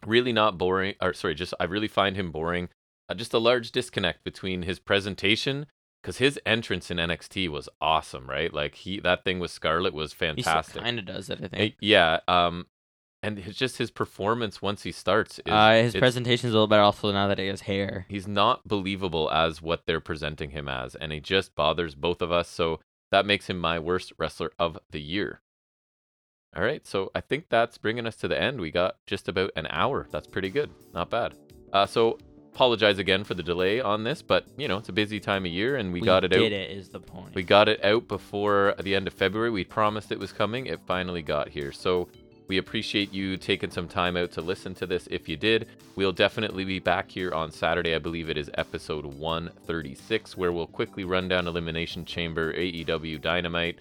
[0.05, 2.69] Really not boring, or sorry, just I really find him boring.
[3.09, 5.67] Uh, just a large disconnect between his presentation,
[6.01, 8.53] because his entrance in NXT was awesome, right?
[8.53, 10.81] Like he that thing with Scarlett was He fantastic.
[10.83, 11.75] kind of does it, I think.
[11.79, 12.65] Yeah, um,
[13.23, 15.39] and it's just his performance once he starts.
[15.39, 18.05] Is, uh, his presentation is a little better also now that he has hair.
[18.09, 22.31] he's not believable as what they're presenting him as, and he just bothers both of
[22.31, 22.47] us.
[22.49, 22.79] So
[23.11, 25.41] that makes him my worst wrestler of the year.
[26.55, 28.61] All right, so I think that's bringing us to the end.
[28.61, 30.07] We got just about an hour.
[30.09, 30.69] That's pretty good.
[30.93, 31.33] Not bad.
[31.73, 32.17] Uh, so
[32.53, 35.51] apologize again for the delay on this, but you know it's a busy time of
[35.51, 36.39] year, and we, got it out.
[36.39, 36.59] did out.
[36.59, 37.35] it is the point.
[37.35, 39.49] We got it out before the end of February.
[39.49, 40.67] We promised it was coming.
[40.67, 41.73] It finally got here.
[41.73, 42.07] So
[42.47, 45.67] we appreciate you taking some time out to listen to this if you did.
[45.95, 47.95] We'll definitely be back here on Saturday.
[47.95, 53.79] I believe it is episode 136, where we'll quickly run down Elimination Chamber, AEW Dynamite,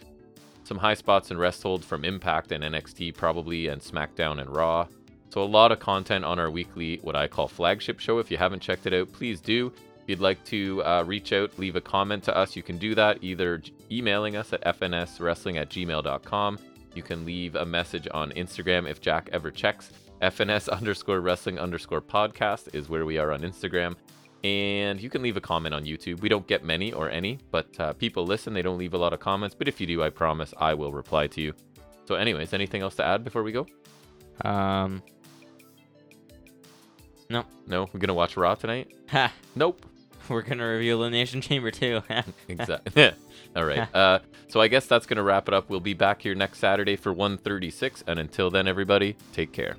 [0.64, 4.86] some high spots and rest hold from Impact and NXT, probably, and SmackDown and Raw.
[5.30, 8.18] So a lot of content on our weekly, what I call flagship show.
[8.18, 9.72] If you haven't checked it out, please do.
[10.02, 12.94] If you'd like to uh, reach out, leave a comment to us, you can do
[12.94, 16.58] that either emailing us at fnswrestling at gmail.com.
[16.94, 19.90] You can leave a message on Instagram if Jack ever checks.
[20.22, 23.96] FNS underscore wrestling underscore podcast is where we are on Instagram.
[24.44, 26.20] And you can leave a comment on YouTube.
[26.20, 28.52] We don't get many or any, but uh, people listen.
[28.52, 29.54] They don't leave a lot of comments.
[29.54, 31.54] But if you do, I promise I will reply to you.
[32.06, 33.66] So, anyways, anything else to add before we go?
[34.44, 35.02] Um,
[37.30, 38.92] No, No, we're gonna watch Raw tonight.
[39.08, 39.86] ha, Nope.
[40.28, 42.02] we're gonna review Elimination Chamber too.
[42.48, 43.12] Exactly.
[43.56, 43.94] All right.
[43.94, 44.18] Uh,
[44.48, 45.70] so I guess that's gonna wrap it up.
[45.70, 49.76] We'll be back here next Saturday for 136, and until then, everybody, take care.